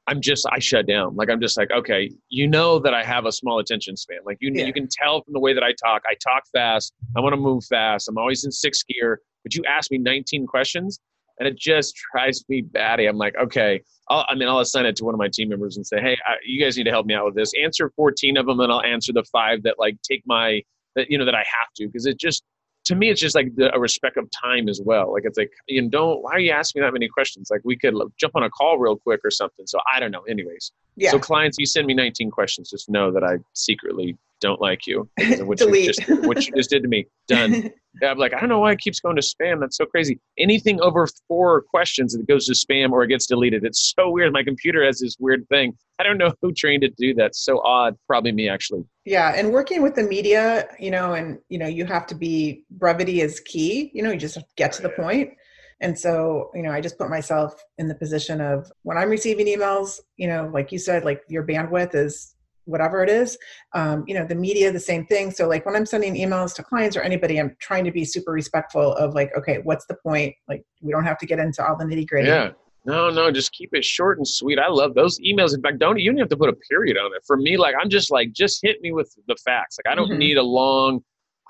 [0.09, 1.17] I'm just I shut down.
[1.17, 4.19] Like I'm just like, okay, you know that I have a small attention span.
[4.25, 4.65] Like you yeah.
[4.65, 6.03] you can tell from the way that I talk.
[6.09, 6.95] I talk fast.
[7.17, 8.09] I want to move fast.
[8.09, 9.21] I'm always in sixth gear.
[9.45, 10.99] But you ask me 19 questions,
[11.39, 13.07] and it just drives me batty.
[13.07, 15.77] I'm like, okay, I'll, I mean, I'll assign it to one of my team members
[15.77, 17.53] and say, hey, I, you guys need to help me out with this.
[17.63, 20.63] Answer 14 of them, and I'll answer the five that like take my
[20.97, 22.43] that you know that I have to because it just
[22.87, 25.13] to me it's just like the, a respect of time as well.
[25.13, 27.49] Like it's like you know, don't why are you asking me that many questions?
[27.51, 29.67] Like we could jump on a call real quick or something.
[29.67, 30.23] So I don't know.
[30.23, 31.11] Anyways, yeah.
[31.11, 35.09] So clients, you send me 19 questions, just know that I secretly don't like you
[35.41, 37.07] what you just what you just did to me.
[37.27, 37.71] Done.
[38.03, 39.61] yeah, I'm like, I don't know why it keeps going to spam.
[39.61, 40.21] That's so crazy.
[40.39, 43.65] Anything over four questions that goes to spam or it gets deleted.
[43.65, 44.33] It's so weird.
[44.33, 45.75] My computer has this weird thing.
[45.99, 47.35] I don't know who trained it to do that.
[47.35, 47.97] So odd.
[48.07, 48.85] Probably me actually.
[49.05, 52.65] Yeah, and working with the media, you know, and you know, you have to be
[52.71, 53.91] brevity is key.
[53.95, 55.31] You know, you just get to the point.
[55.81, 59.47] And so, you know, I just put myself in the position of when I'm receiving
[59.47, 62.35] emails, you know, like you said, like your bandwidth is
[62.69, 63.37] whatever it is
[63.75, 65.31] um, you know the media the same thing.
[65.31, 68.33] So like when i'm sending emails to clients or anybody i'm trying to be super
[68.33, 70.35] respectful of like okay what's the point?
[70.49, 72.29] Like we don't have to get into all the nitty gritty.
[72.29, 72.51] Yeah.
[72.85, 74.59] No no just keep it short and sweet.
[74.59, 75.55] I love those emails.
[75.55, 77.23] In fact don't you don't have to put a period on it.
[77.27, 79.79] For me like i'm just like just hit me with the facts.
[79.79, 80.19] Like i don't mm-hmm.
[80.19, 81.01] need a long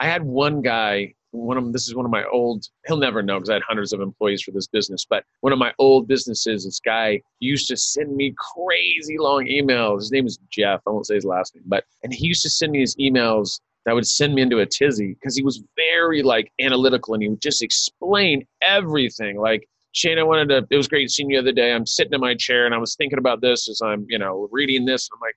[0.01, 3.23] i had one guy one of them, this is one of my old, he'll never
[3.23, 6.09] know because I had hundreds of employees for this business, but one of my old
[6.09, 10.01] businesses, this guy used to send me crazy long emails.
[10.01, 10.81] His name is Jeff.
[10.87, 13.61] I won't say his last name, but, and he used to send me his emails
[13.85, 17.29] that would send me into a tizzy because he was very like analytical and he
[17.29, 19.39] would just explain everything.
[19.41, 21.73] Like, Shane, I wanted to, it was great seeing you the other day.
[21.73, 24.49] I'm sitting in my chair and I was thinking about this as I'm, you know,
[24.53, 25.09] reading this.
[25.13, 25.37] I'm like,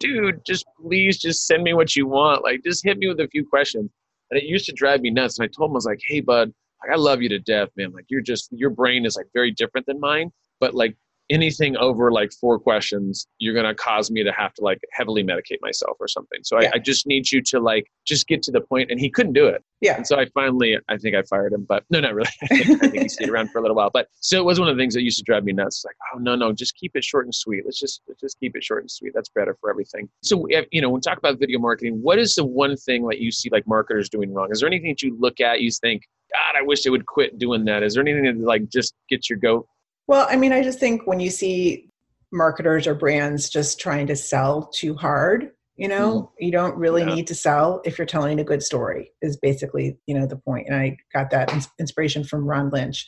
[0.00, 2.42] dude, just please just send me what you want.
[2.42, 3.90] Like, just hit me with a few questions.
[4.34, 5.38] And it used to drive me nuts.
[5.38, 7.68] And I told him, I was like, hey, bud, like, I love you to death,
[7.76, 7.92] man.
[7.92, 10.32] Like, you're just, your brain is like very different than mine.
[10.58, 10.96] But like,
[11.30, 15.24] anything over like four questions, you're going to cause me to have to like heavily
[15.24, 16.40] medicate myself or something.
[16.42, 16.68] So yeah.
[16.68, 18.90] I, I, just need you to like just get to the point.
[18.90, 19.64] And he couldn't do it.
[19.80, 19.96] Yeah.
[19.96, 22.30] And so I finally, I think I fired him, but no, not really.
[22.42, 23.90] I think, I think he stayed around for a little while.
[23.92, 25.82] But so it was one of the things that used to drive me nuts.
[25.84, 27.64] Like, oh no, no, just keep it short and sweet.
[27.64, 29.12] Let's just let's just keep it short and sweet.
[29.14, 30.08] That's better for everything.
[30.22, 33.20] So you know, when we talk about video marketing, what is the one thing that
[33.20, 34.48] you see like marketers doing wrong?
[34.50, 36.02] Is there anything that you look at, you think,
[36.32, 37.82] God, I wish they would quit doing that?
[37.82, 39.66] Is there anything that like just gets your goat?
[40.06, 41.90] Well, I mean, I just think when you see
[42.32, 46.44] marketers or brands just trying to sell too hard you know mm-hmm.
[46.44, 47.14] you don't really yeah.
[47.14, 50.66] need to sell if you're telling a good story is basically you know the point
[50.66, 53.06] and i got that inspiration from ron lynch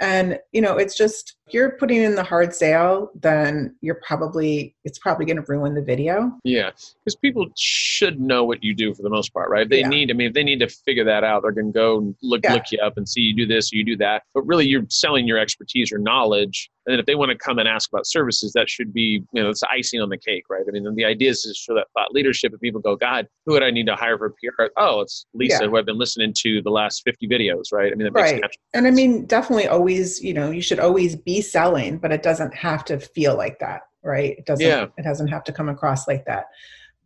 [0.00, 4.74] And, you know, it's just, if you're putting in the hard sale, then you're probably,
[4.84, 6.32] it's probably going to ruin the video.
[6.42, 6.70] Yeah.
[7.04, 9.68] Because people should know what you do for the most part, right?
[9.68, 9.88] They yeah.
[9.88, 12.16] need, I mean, if they need to figure that out, they're going to go and
[12.22, 12.54] look, yeah.
[12.54, 14.24] look you up and see you do this or you do that.
[14.34, 16.70] But really, you're selling your expertise or knowledge.
[16.86, 19.42] And then if they want to come and ask about services, that should be, you
[19.42, 20.62] know, it's icing on the cake, right?
[20.68, 23.52] I mean, the idea is to show that thought leadership and people go, God, who
[23.52, 24.64] would I need to hire for PR?
[24.76, 25.68] Oh, it's Lisa, yeah.
[25.68, 27.90] who I've been listening to the last 50 videos, right?
[27.90, 28.42] I mean, right.
[28.74, 32.54] And I mean, definitely always, you know, you should always be selling, but it doesn't
[32.54, 34.36] have to feel like that, right?
[34.38, 34.86] It doesn't, yeah.
[34.98, 36.46] it doesn't have to come across like that.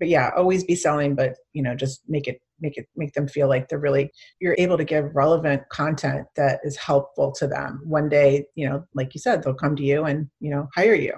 [0.00, 3.28] But yeah, always be selling, but you know, just make it, make it, make them
[3.28, 7.80] feel like they're really, you're able to give relevant content that is helpful to them.
[7.84, 10.94] One day, you know, like you said, they'll come to you and, you know, hire
[10.94, 11.12] you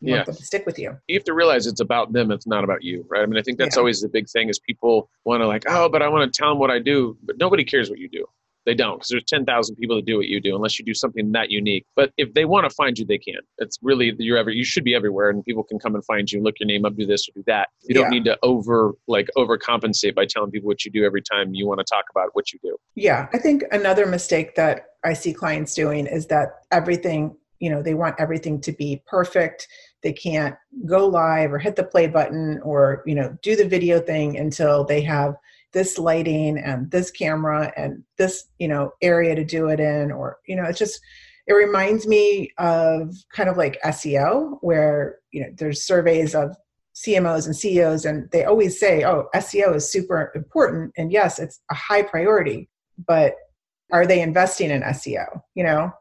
[0.00, 0.16] yeah.
[0.16, 0.96] want them to stick with you.
[1.08, 2.30] You have to realize it's about them.
[2.30, 3.22] It's not about you, right?
[3.22, 3.80] I mean, I think that's yeah.
[3.80, 6.50] always the big thing is people want to like, oh, but I want to tell
[6.50, 8.26] them what I do, but nobody cares what you do.
[8.66, 11.32] They don't because there's 10,000 people that do what you do unless you do something
[11.32, 11.84] that unique.
[11.96, 13.40] But if they want to find you, they can.
[13.58, 16.42] It's really, you're ever, you should be everywhere and people can come and find you,
[16.42, 17.68] look your name up, do this or do that.
[17.82, 18.10] You don't yeah.
[18.10, 21.80] need to over, like, overcompensate by telling people what you do every time you want
[21.80, 22.76] to talk about what you do.
[22.94, 23.28] Yeah.
[23.32, 27.94] I think another mistake that I see clients doing is that everything you know they
[27.94, 29.68] want everything to be perfect
[30.02, 30.56] they can't
[30.86, 34.84] go live or hit the play button or you know do the video thing until
[34.84, 35.34] they have
[35.74, 40.38] this lighting and this camera and this you know area to do it in or
[40.46, 40.98] you know it's just
[41.46, 46.56] it reminds me of kind of like SEO where you know there's surveys of
[46.94, 50.92] CMOs and CEOs and they always say oh SEO is super important.
[50.96, 52.70] And yes it's a high priority
[53.06, 53.34] but
[53.92, 55.92] are they investing in SEO you know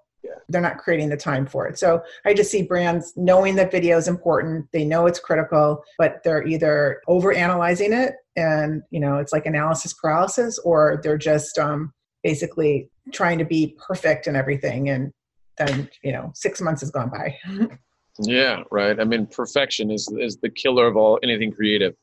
[0.49, 1.77] they're not creating the time for it.
[1.77, 6.21] So I just see brands knowing that video is important, they know it's critical, but
[6.23, 11.57] they're either over analyzing it and you know it's like analysis paralysis, or they're just
[11.57, 11.93] um,
[12.23, 15.11] basically trying to be perfect and everything, and
[15.57, 17.37] then you know six months has gone by.
[18.19, 18.99] yeah, right.
[18.99, 21.95] I mean, perfection is is the killer of all anything creative.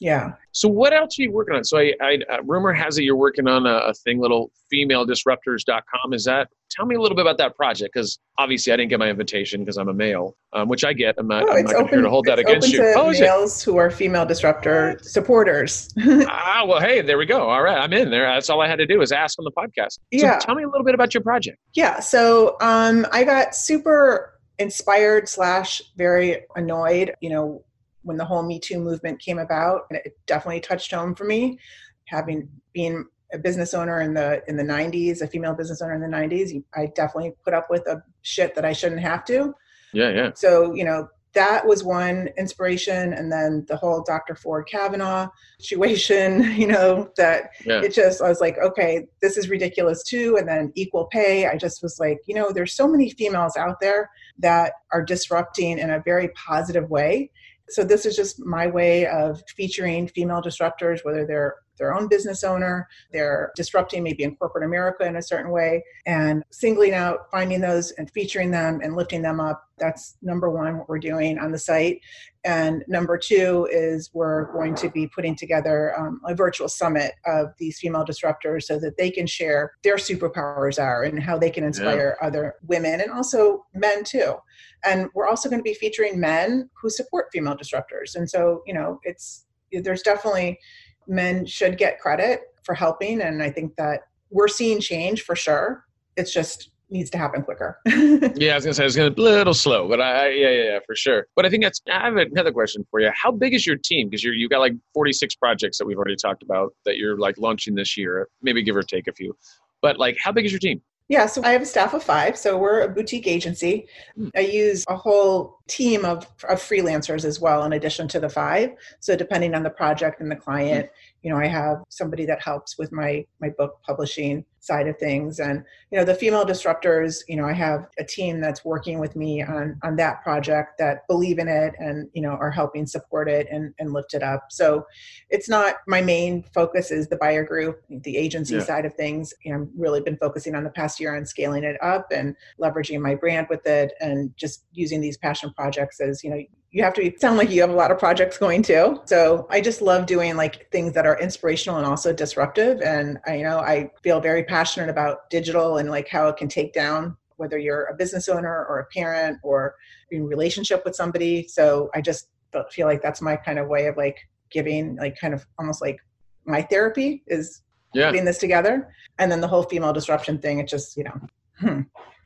[0.00, 0.32] Yeah.
[0.52, 1.62] So what else are you working on?
[1.62, 6.14] So I, I uh, rumor has it you're working on a, a thing, little femaledisruptors.com.
[6.14, 6.48] Is that?
[6.70, 9.60] Tell me a little bit about that project because obviously I didn't get my invitation
[9.60, 11.16] because I'm a male, um, which I get.
[11.18, 12.82] I'm not, oh, I'm not open, here to hold that against you.
[12.96, 15.92] oh, males who are female disruptor supporters.
[16.00, 17.50] ah, well, hey, there we go.
[17.50, 18.24] All right, I'm in there.
[18.24, 19.92] That's all I had to do was ask on the podcast.
[19.92, 20.38] So yeah.
[20.38, 21.58] Tell me a little bit about your project.
[21.74, 22.00] Yeah.
[22.00, 27.14] So um, I got super inspired slash very annoyed.
[27.20, 27.64] You know,
[28.02, 31.58] when the whole Me Too movement came about, and it definitely touched home for me.
[32.06, 36.00] Having been a business owner in the in the 90s, a female business owner in
[36.00, 39.54] the 90s, I definitely put up with a shit that I shouldn't have to.
[39.92, 40.30] Yeah, yeah.
[40.34, 44.34] So you know that was one inspiration, and then the whole Dr.
[44.34, 45.28] Ford Kavanaugh
[45.60, 46.40] situation.
[46.60, 47.80] You know that yeah.
[47.80, 50.36] it just I was like, okay, this is ridiculous too.
[50.38, 51.46] And then equal pay.
[51.46, 55.78] I just was like, you know, there's so many females out there that are disrupting
[55.78, 57.30] in a very positive way
[57.70, 62.44] so this is just my way of featuring female disruptors, whether they're their own business
[62.44, 67.60] owner, they're disrupting maybe in corporate America in a certain way, and singling out, finding
[67.60, 69.64] those and featuring them and lifting them up.
[69.78, 72.02] That's number one, what we're doing on the site.
[72.44, 77.54] And number two is we're going to be putting together um, a virtual summit of
[77.58, 81.64] these female disruptors so that they can share their superpowers are and how they can
[81.64, 82.26] inspire yeah.
[82.26, 84.36] other women and also men too.
[84.84, 88.14] And we're also going to be featuring men who support female disruptors.
[88.14, 90.58] And so, you know, it's there's definitely
[91.06, 93.20] men should get credit for helping.
[93.20, 94.00] And I think that
[94.30, 95.84] we're seeing change for sure.
[96.16, 97.78] It's just needs to happen quicker.
[97.86, 100.48] yeah, I was gonna say it's gonna be a little slow, but I, I, yeah,
[100.50, 101.26] yeah, yeah, for sure.
[101.36, 101.80] But I think that's.
[101.90, 103.10] I have another question for you.
[103.14, 104.08] How big is your team?
[104.08, 107.38] Because you're you got like 46 projects that we've already talked about that you're like
[107.38, 109.36] launching this year, maybe give or take a few.
[109.82, 110.82] But like, how big is your team?
[111.10, 112.38] Yeah, so I have a staff of five.
[112.38, 113.88] So we're a boutique agency.
[114.14, 114.28] Hmm.
[114.36, 118.70] I use a whole team of, of freelancers as well, in addition to the five.
[119.00, 120.88] So depending on the project and the client,
[121.22, 125.40] you know i have somebody that helps with my my book publishing side of things.
[125.40, 129.16] And you know the female disruptors you know i have a team that's working with
[129.16, 133.28] me on on that project that believe in it and you know are helping support
[133.28, 134.46] it and and lift it up.
[134.50, 134.84] So
[135.30, 138.62] it's not my main focus is the buyer group the agency yeah.
[138.62, 139.32] side of things.
[139.44, 142.36] You know, i've really been focusing on the past year on scaling it up and
[142.60, 146.40] leveraging my brand with it and just using these passion projects as you know
[146.72, 149.00] you have to sound like you have a lot of projects going too.
[149.04, 152.80] So I just love doing like things that are inspirational and also disruptive.
[152.80, 156.48] And I you know I feel very passionate about digital and like how it can
[156.48, 159.74] take down whether you're a business owner or a parent or
[160.10, 161.48] in relationship with somebody.
[161.48, 162.28] So I just
[162.70, 164.18] feel like that's my kind of way of like
[164.50, 165.98] giving like kind of almost like
[166.44, 167.62] my therapy is
[167.94, 168.10] yeah.
[168.10, 168.92] putting this together.
[169.18, 171.20] And then the whole female disruption thing, it just, you know,
[171.58, 171.80] hmm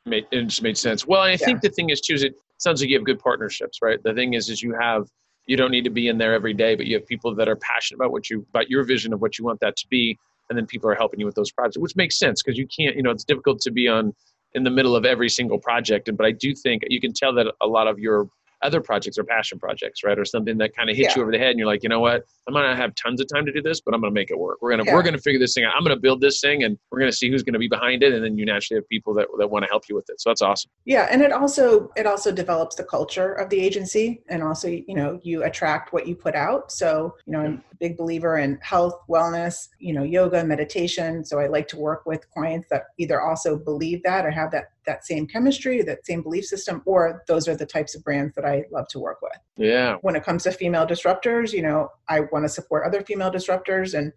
[0.07, 1.07] Made, it just made sense.
[1.07, 1.37] Well, I yeah.
[1.37, 4.01] think the thing is too is it sounds like you have good partnerships, right?
[4.03, 5.07] The thing is, is you have
[5.47, 7.55] you don't need to be in there every day, but you have people that are
[7.57, 10.17] passionate about what you about your vision of what you want that to be,
[10.49, 12.95] and then people are helping you with those projects, which makes sense because you can't,
[12.95, 14.13] you know, it's difficult to be on
[14.53, 16.07] in the middle of every single project.
[16.07, 18.27] And but I do think you can tell that a lot of your
[18.65, 20.17] other projects or passion projects, right?
[20.17, 21.13] Or something that kind of hits yeah.
[21.17, 22.23] you over the head and you're like, you know what?
[22.47, 24.37] I might not have tons of time to do this, but I'm gonna make it
[24.37, 24.57] work.
[24.61, 24.93] We're gonna yeah.
[24.93, 25.73] we're gonna figure this thing out.
[25.75, 28.13] I'm gonna build this thing and we're gonna see who's gonna be behind it.
[28.13, 30.19] And then you naturally have people that, that want to help you with it.
[30.19, 30.71] So that's awesome.
[30.85, 31.07] Yeah.
[31.11, 35.19] And it also it also develops the culture of the agency and also, you know,
[35.23, 36.71] you attract what you put out.
[36.71, 41.23] So, you know, I'm a big believer in health, wellness, you know, yoga, meditation.
[41.23, 44.71] So I like to work with clients that either also believe that or have that
[44.85, 48.45] that same chemistry, that same belief system, or those are the types of brands that
[48.45, 49.37] I love to work with.
[49.57, 49.97] Yeah.
[50.01, 53.97] When it comes to female disruptors, you know, I want to support other female disruptors
[53.97, 54.11] and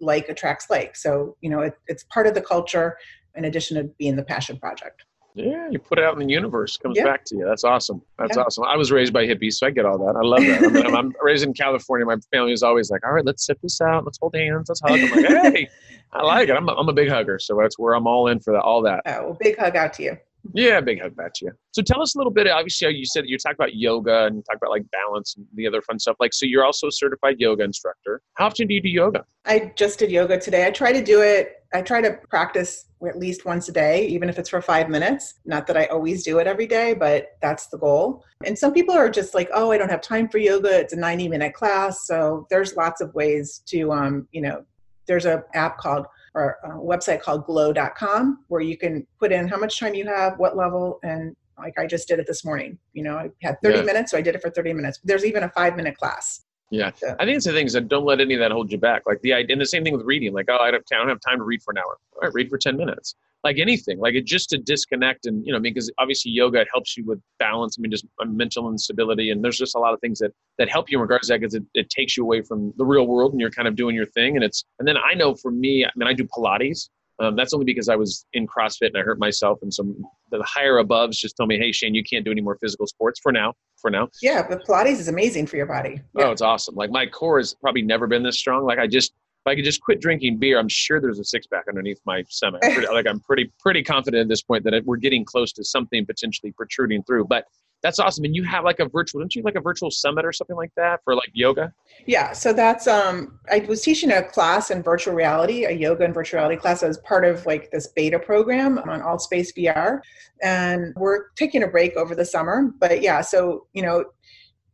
[0.00, 0.96] like attracts like.
[0.96, 2.96] So, you know, it, it's part of the culture
[3.34, 5.04] in addition to being the passion project.
[5.38, 7.04] Yeah, you put it out in the universe, comes yeah.
[7.04, 7.44] back to you.
[7.44, 8.02] That's awesome.
[8.18, 8.42] That's yeah.
[8.42, 8.64] awesome.
[8.64, 10.16] I was raised by hippies, so I get all that.
[10.16, 10.86] I love that.
[10.86, 12.04] I'm, I'm, raised in California.
[12.04, 14.04] My family is always like, "All right, let's sit this out.
[14.04, 14.68] Let's hold hands.
[14.68, 15.68] Let's hug." I'm like, "Hey,
[16.12, 16.56] I like it.
[16.56, 18.62] I'm a, I'm a big hugger, so that's where I'm all in for that.
[18.62, 20.18] All that." Oh, well, big hug out to you.
[20.54, 21.52] Yeah, big hug back to you.
[21.72, 22.48] So tell us a little bit.
[22.48, 25.82] Obviously, you said you talk about yoga and talk about like balance and the other
[25.82, 26.16] fun stuff.
[26.20, 28.22] Like, so you're also a certified yoga instructor.
[28.34, 29.24] How often do you do yoga?
[29.44, 30.66] I just did yoga today.
[30.66, 31.64] I try to do it.
[31.74, 35.34] I try to practice at least once a day, even if it's for five minutes.
[35.44, 38.24] Not that I always do it every day, but that's the goal.
[38.44, 40.80] And some people are just like, oh, I don't have time for yoga.
[40.80, 42.06] It's a 90 minute class.
[42.06, 44.64] So there's lots of ways to, um, you know,
[45.06, 46.06] there's an app called
[46.38, 50.38] or a website called glo.com where you can put in how much time you have,
[50.38, 52.78] what level, and like I just did it this morning.
[52.92, 53.84] You know, I had 30 yeah.
[53.84, 55.00] minutes, so I did it for 30 minutes.
[55.04, 56.44] There's even a five minute class.
[56.70, 57.16] Yeah, so.
[57.18, 59.02] I think it's the things that don't let any of that hold you back.
[59.06, 60.32] Like the idea, and the same thing with reading.
[60.32, 61.96] Like, oh, I don't, I don't have time to read for an hour.
[62.14, 63.14] All right, read for 10 minutes
[63.44, 67.04] like anything like it just to disconnect and you know because obviously yoga helps you
[67.04, 70.18] with balance i mean just uh, mental instability and there's just a lot of things
[70.18, 72.72] that that help you in regards to that because it, it takes you away from
[72.76, 75.14] the real world and you're kind of doing your thing and it's and then i
[75.14, 76.88] know for me i mean i do pilates
[77.20, 80.40] um, that's only because I was in CrossFit and I hurt myself, and some the
[80.44, 83.32] higher aboves just told me, "Hey, Shane, you can't do any more physical sports for
[83.32, 83.54] now.
[83.80, 86.00] For now." Yeah, but Pilates is amazing for your body.
[86.16, 86.74] Oh, it's awesome.
[86.74, 88.64] Like my core has probably never been this strong.
[88.64, 91.46] Like I just if I could just quit drinking beer, I'm sure there's a six
[91.46, 92.62] pack underneath my stomach.
[92.92, 96.52] like I'm pretty pretty confident at this point that we're getting close to something potentially
[96.52, 97.26] protruding through.
[97.26, 97.46] But
[97.82, 98.24] that's awesome.
[98.24, 100.72] And you have like a virtual, don't you like a virtual summit or something like
[100.76, 101.72] that for like yoga?
[102.06, 102.32] Yeah.
[102.32, 106.38] So that's um I was teaching a class in virtual reality, a yoga and virtual
[106.38, 110.00] reality class as part of like this beta program on AltSpace VR.
[110.42, 112.72] And we're taking a break over the summer.
[112.78, 114.04] But yeah, so you know,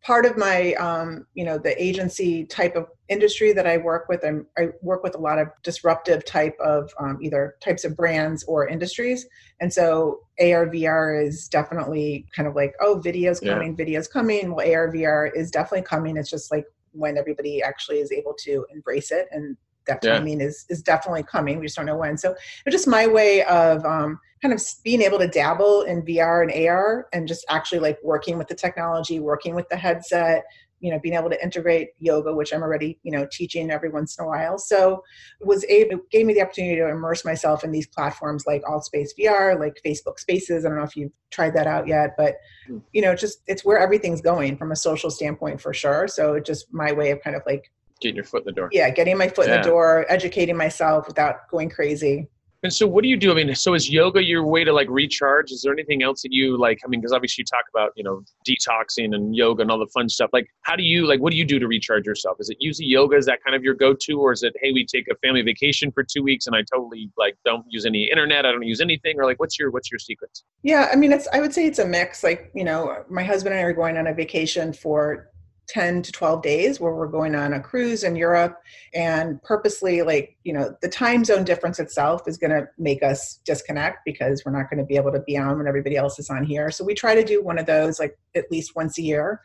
[0.04, 4.24] part of my um, you know the agency type of industry that i work with
[4.24, 8.44] I'm, i work with a lot of disruptive type of um, either types of brands
[8.44, 9.26] or industries
[9.60, 13.84] and so ar vr is definitely kind of like oh videos coming yeah.
[13.84, 18.10] videos coming well ar vr is definitely coming it's just like when everybody actually is
[18.12, 19.56] able to embrace it and
[19.86, 20.46] that timing yeah.
[20.46, 21.58] is is definitely coming.
[21.58, 22.16] We just don't know when.
[22.16, 26.42] So it's just my way of um, kind of being able to dabble in VR
[26.42, 30.44] and AR and just actually like working with the technology, working with the headset,
[30.84, 34.18] you know, being able to integrate yoga, which I'm already, you know, teaching every once
[34.18, 34.58] in a while.
[34.58, 35.02] So
[35.40, 39.08] it was able, gave me the opportunity to immerse myself in these platforms like AltSpace
[39.18, 40.66] VR, like Facebook Spaces.
[40.66, 42.34] I don't know if you've tried that out yet, but
[42.66, 42.80] hmm.
[42.92, 46.06] you know, just it's where everything's going from a social standpoint for sure.
[46.06, 47.72] So it's just my way of kind of like
[48.02, 48.68] getting your foot in the door.
[48.70, 49.54] Yeah, getting my foot yeah.
[49.54, 52.28] in the door, educating myself without going crazy.
[52.64, 53.30] And so, what do you do?
[53.30, 55.52] I mean, so is yoga your way to like recharge?
[55.52, 56.80] Is there anything else that you like?
[56.82, 59.86] I mean, because obviously you talk about you know detoxing and yoga and all the
[59.88, 60.30] fun stuff.
[60.32, 61.20] Like, how do you like?
[61.20, 62.38] What do you do to recharge yourself?
[62.40, 63.16] Is it using yoga?
[63.16, 65.92] Is that kind of your go-to, or is it hey, we take a family vacation
[65.92, 69.20] for two weeks and I totally like don't use any internet, I don't use anything,
[69.20, 70.44] or like what's your what's your secrets?
[70.62, 72.24] Yeah, I mean, it's I would say it's a mix.
[72.24, 75.28] Like you know, my husband and I are going on a vacation for
[75.68, 78.60] 10 to 12 days where we're going on a cruise in Europe
[78.94, 83.40] and purposely like you know the time zone difference itself is going to make us
[83.44, 86.30] disconnect because we're not going to be able to be on when everybody else is
[86.30, 86.70] on here.
[86.70, 89.40] So we try to do one of those like at least once a year.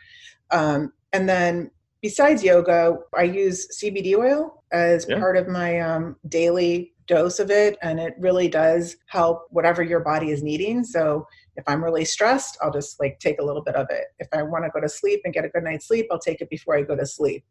[0.51, 5.19] Um, and then besides yoga i use cbd oil as yeah.
[5.19, 9.99] part of my um, daily dose of it and it really does help whatever your
[9.99, 10.83] body is needing.
[10.83, 11.27] So
[11.59, 14.05] if i'm really stressed i'll just like take a little bit of it.
[14.17, 16.41] If i want to go to sleep and get a good night's sleep i'll take
[16.41, 17.43] it before i go to sleep.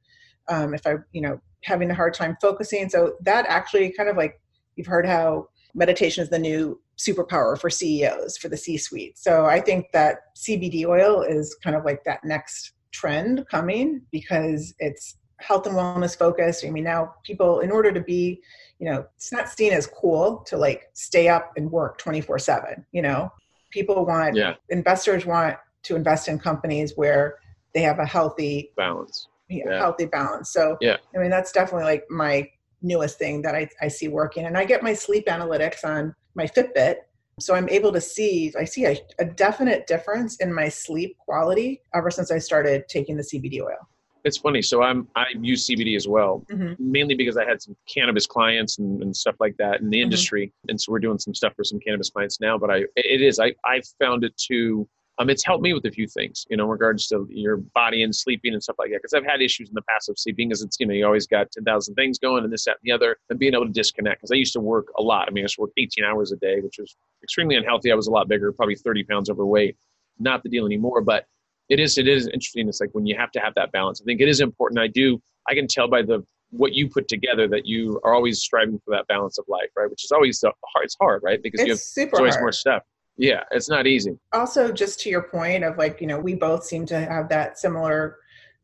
[0.48, 4.16] Um, if i you know having a hard time focusing so that actually kind of
[4.16, 4.40] like
[4.76, 9.44] you've heard how meditation is the new superpower for ceos for the c suite so
[9.44, 15.18] i think that cbd oil is kind of like that next trend coming because it's
[15.40, 16.64] health and wellness focused.
[16.64, 18.40] I mean now people in order to be
[18.78, 22.84] you know it's not seen as cool to like stay up and work 24 7
[22.92, 23.30] you know
[23.70, 24.54] people want yeah.
[24.70, 27.38] investors want to invest in companies where
[27.74, 29.28] they have a healthy balance.
[29.48, 29.78] Yeah.
[29.78, 30.50] healthy balance.
[30.50, 30.96] So yeah.
[31.14, 32.48] I mean that's definitely like my
[32.82, 34.46] newest thing that I, I see working.
[34.46, 36.96] And i get my sleep analytics on my fitbit
[37.40, 41.82] so i'm able to see i see a, a definite difference in my sleep quality
[41.94, 43.88] ever since i started taking the cbd oil
[44.24, 44.62] it's funny.
[44.62, 46.74] So I'm I use CBD as well, mm-hmm.
[46.78, 50.04] mainly because I had some cannabis clients and, and stuff like that in the mm-hmm.
[50.04, 52.58] industry, and so we're doing some stuff for some cannabis clients now.
[52.58, 54.88] But I it is I I found it to
[55.18, 58.04] um, it's helped me with a few things, you know, in regards to your body
[58.04, 58.98] and sleeping and stuff like that.
[59.02, 61.26] Because I've had issues in the past of sleeping, because it's you know you always
[61.26, 63.72] got ten thousand things going and this that and the other, and being able to
[63.72, 64.20] disconnect.
[64.20, 65.26] Because I used to work a lot.
[65.28, 67.90] I mean, I used to work eighteen hours a day, which was extremely unhealthy.
[67.90, 69.76] I was a lot bigger, probably thirty pounds overweight.
[70.20, 71.26] Not the deal anymore, but
[71.68, 72.68] it is it is interesting.
[72.68, 74.00] It's like when you have to have that balance.
[74.00, 74.80] I think it is important.
[74.80, 75.20] I do.
[75.48, 78.90] I can tell by the what you put together that you are always striving for
[78.94, 79.90] that balance of life, right?
[79.90, 80.84] Which is always hard.
[80.84, 81.42] It's hard, right?
[81.42, 82.44] Because it's you have super always hard.
[82.44, 82.82] more stuff.
[83.16, 84.16] Yeah, it's not easy.
[84.32, 87.58] Also, just to your point of like, you know, we both seem to have that
[87.58, 88.18] similar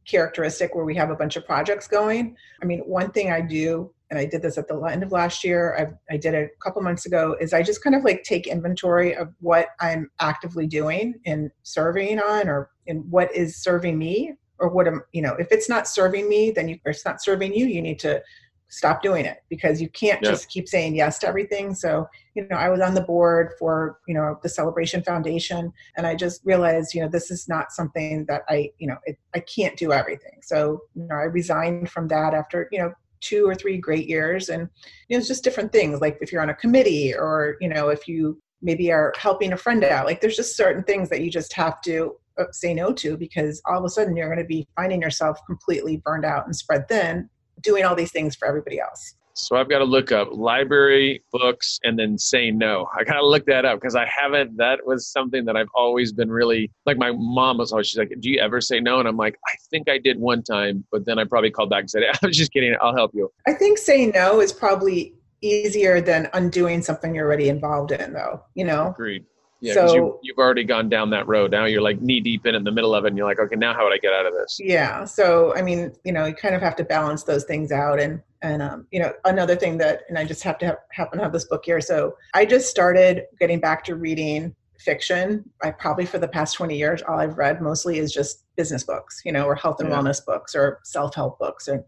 [0.07, 2.36] characteristic where we have a bunch of projects going.
[2.62, 5.42] I mean, one thing I do, and I did this at the end of last
[5.42, 8.22] year, I've, I did it a couple months ago, is I just kind of like
[8.22, 13.98] take inventory of what I'm actively doing and surveying on or in what is serving
[13.98, 17.04] me or what am, you know, if it's not serving me, then you, or it's
[17.04, 18.22] not serving you, you need to
[18.68, 20.30] stop doing it because you can't yeah.
[20.30, 21.74] just keep saying yes to everything.
[21.74, 22.06] So,
[22.36, 26.14] you know, I was on the board for, you know, the Celebration Foundation and I
[26.14, 29.76] just realized, you know, this is not something that I, you know, it, I can't
[29.76, 30.38] do everything.
[30.42, 32.92] So, you know, I resigned from that after, you know,
[33.25, 34.68] two or three great years and
[35.09, 37.89] you know, it's just different things like if you're on a committee or, you know,
[37.89, 41.31] if you maybe are helping a friend out, like there's just certain things that you
[41.31, 44.45] just have to uh, say no to because all of a sudden you're going to
[44.45, 47.29] be finding yourself completely burned out and spread thin
[47.61, 49.14] doing all these things for everybody else.
[49.35, 52.87] So I've got to look up library books and then say no.
[52.97, 54.57] I got to look that up because I haven't.
[54.57, 56.97] That was something that I've always been really like.
[56.97, 59.55] My mom was always she's like, "Do you ever say no?" And I'm like, "I
[59.70, 62.37] think I did one time, but then I probably called back and said, I was
[62.37, 62.74] just kidding.
[62.80, 67.49] I'll help you." I think saying no is probably easier than undoing something you're already
[67.49, 68.41] involved in, though.
[68.55, 68.91] You know.
[68.91, 69.24] Agreed.
[69.64, 71.50] Yeah, because so, you, you've already gone down that road.
[71.50, 73.56] Now you're like knee deep in in the middle of it, and you're like, okay,
[73.56, 74.58] now how would I get out of this?
[74.60, 75.04] Yeah.
[75.04, 78.20] So I mean, you know, you kind of have to balance those things out, and
[78.42, 81.24] and um, you know, another thing that, and I just have to have, happen to
[81.24, 81.80] have this book here.
[81.80, 85.48] So I just started getting back to reading fiction.
[85.62, 89.22] I probably for the past 20 years, all I've read mostly is just business books,
[89.24, 89.96] you know, or health and yeah.
[89.96, 91.68] wellness books or self-help books.
[91.68, 91.82] And,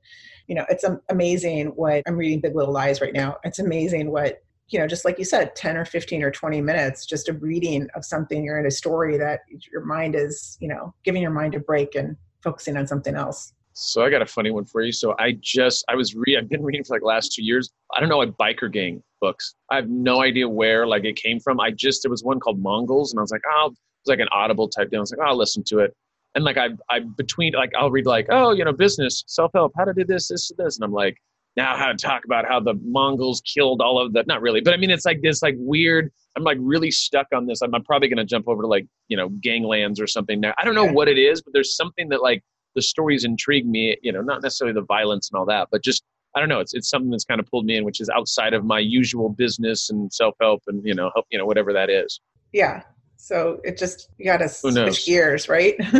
[0.46, 3.36] you know, it's amazing what I'm reading Big Little Lies right now.
[3.44, 7.06] It's amazing what you know, just like you said, 10 or 15 or 20 minutes,
[7.06, 9.40] just a reading of something, you're in a story that
[9.72, 13.52] your mind is, you know, giving your mind a break and focusing on something else.
[13.74, 14.90] So I got a funny one for you.
[14.90, 17.70] So I just, I was re, I've been reading for like last two years.
[17.94, 19.54] I don't know what biker gang books.
[19.70, 21.60] I have no idea where like it came from.
[21.60, 24.28] I just, there was one called Mongols and I was like, oh, it's like an
[24.32, 25.00] audible type deal.
[25.00, 25.94] I was like, oh, I'll listen to it.
[26.34, 29.72] And like I, I between like I'll read like, oh, you know, business, self help,
[29.76, 31.16] how to do this, this, this, and I'm like,
[31.56, 34.74] now how to talk about how the Mongols killed all of the not really, but
[34.74, 36.12] I mean it's like this like weird.
[36.36, 37.62] I'm like really stuck on this.
[37.62, 40.54] I'm, I'm probably gonna jump over to like you know ganglands or something now.
[40.58, 42.42] I don't know what it is, but there's something that like
[42.74, 43.96] the stories intrigue me.
[44.02, 46.04] You know, not necessarily the violence and all that, but just
[46.34, 46.60] I don't know.
[46.60, 49.30] It's it's something that's kind of pulled me in, which is outside of my usual
[49.30, 52.20] business and self help and you know help you know whatever that is.
[52.52, 52.82] Yeah,
[53.16, 55.74] so it just you got to switch gears, right?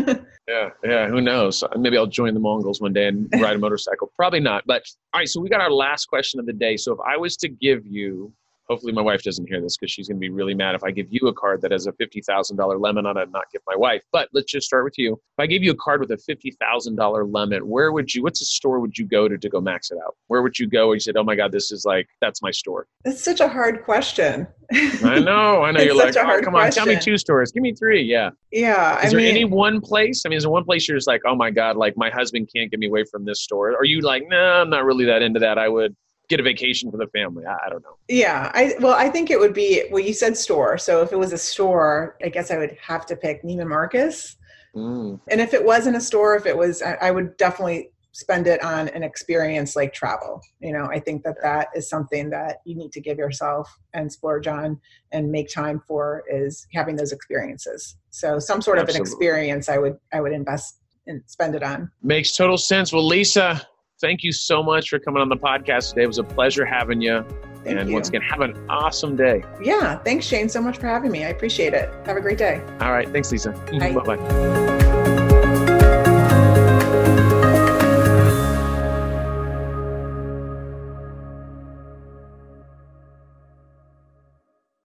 [0.48, 1.08] yeah, yeah.
[1.08, 1.64] Who knows?
[1.76, 4.12] Maybe I'll join the Mongols one day and ride a motorcycle.
[4.16, 4.64] Probably not.
[4.66, 5.28] But all right.
[5.28, 6.76] So we got our last question of the day.
[6.76, 8.32] So if I was to give you
[8.68, 10.90] hopefully my wife doesn't hear this because she's going to be really mad if I
[10.90, 13.76] give you a card that has a $50,000 lemon on it and not give my
[13.76, 14.02] wife.
[14.12, 15.12] But let's just start with you.
[15.14, 18.44] If I gave you a card with a $50,000 lemon, where would you, what's a
[18.44, 20.16] store would you go to to go max it out?
[20.28, 22.50] Where would you go and you said, oh my God, this is like, that's my
[22.50, 22.86] store?
[23.04, 24.46] It's such a hard question.
[24.72, 25.80] I know, I know.
[25.82, 26.56] You're like, oh, come question.
[26.56, 27.52] on, tell me two stores.
[27.52, 28.02] Give me three.
[28.02, 28.30] Yeah.
[28.50, 28.98] Yeah.
[28.98, 30.24] Is I there mean, any one place?
[30.26, 32.50] I mean, is there one place you're just like, oh my God, like my husband
[32.54, 33.76] can't get me away from this store?
[33.76, 35.58] Are you like, no, nah, I'm not really that into that.
[35.58, 35.94] I would
[36.28, 37.44] get a vacation for the family.
[37.46, 37.96] I, I, don't know.
[38.08, 40.02] Yeah, I well, I think it would be well.
[40.02, 43.16] You said store, so if it was a store, I guess I would have to
[43.16, 44.36] pick Neiman Marcus.
[44.74, 45.20] Mm.
[45.28, 48.62] And if it wasn't a store, if it was, I, I would definitely spend it
[48.64, 50.40] on an experience like travel.
[50.60, 54.10] You know, I think that that is something that you need to give yourself and
[54.10, 54.80] splurge on
[55.12, 57.96] and make time for is having those experiences.
[58.08, 58.94] So some sort Absolutely.
[58.94, 61.90] of an experience I would I would invest and spend it on.
[62.02, 62.92] Makes total sense.
[62.92, 63.66] Well, Lisa,
[64.00, 66.02] thank you so much for coming on the podcast today.
[66.04, 67.24] It was a pleasure having you.
[67.64, 67.94] Thank and you.
[67.94, 69.42] once again, have an awesome day.
[69.60, 69.98] Yeah.
[69.98, 71.24] Thanks, Shane, so much for having me.
[71.24, 71.90] I appreciate it.
[72.06, 72.62] Have a great day.
[72.80, 73.08] All right.
[73.08, 73.50] Thanks, Lisa.
[73.72, 74.75] Bye bye.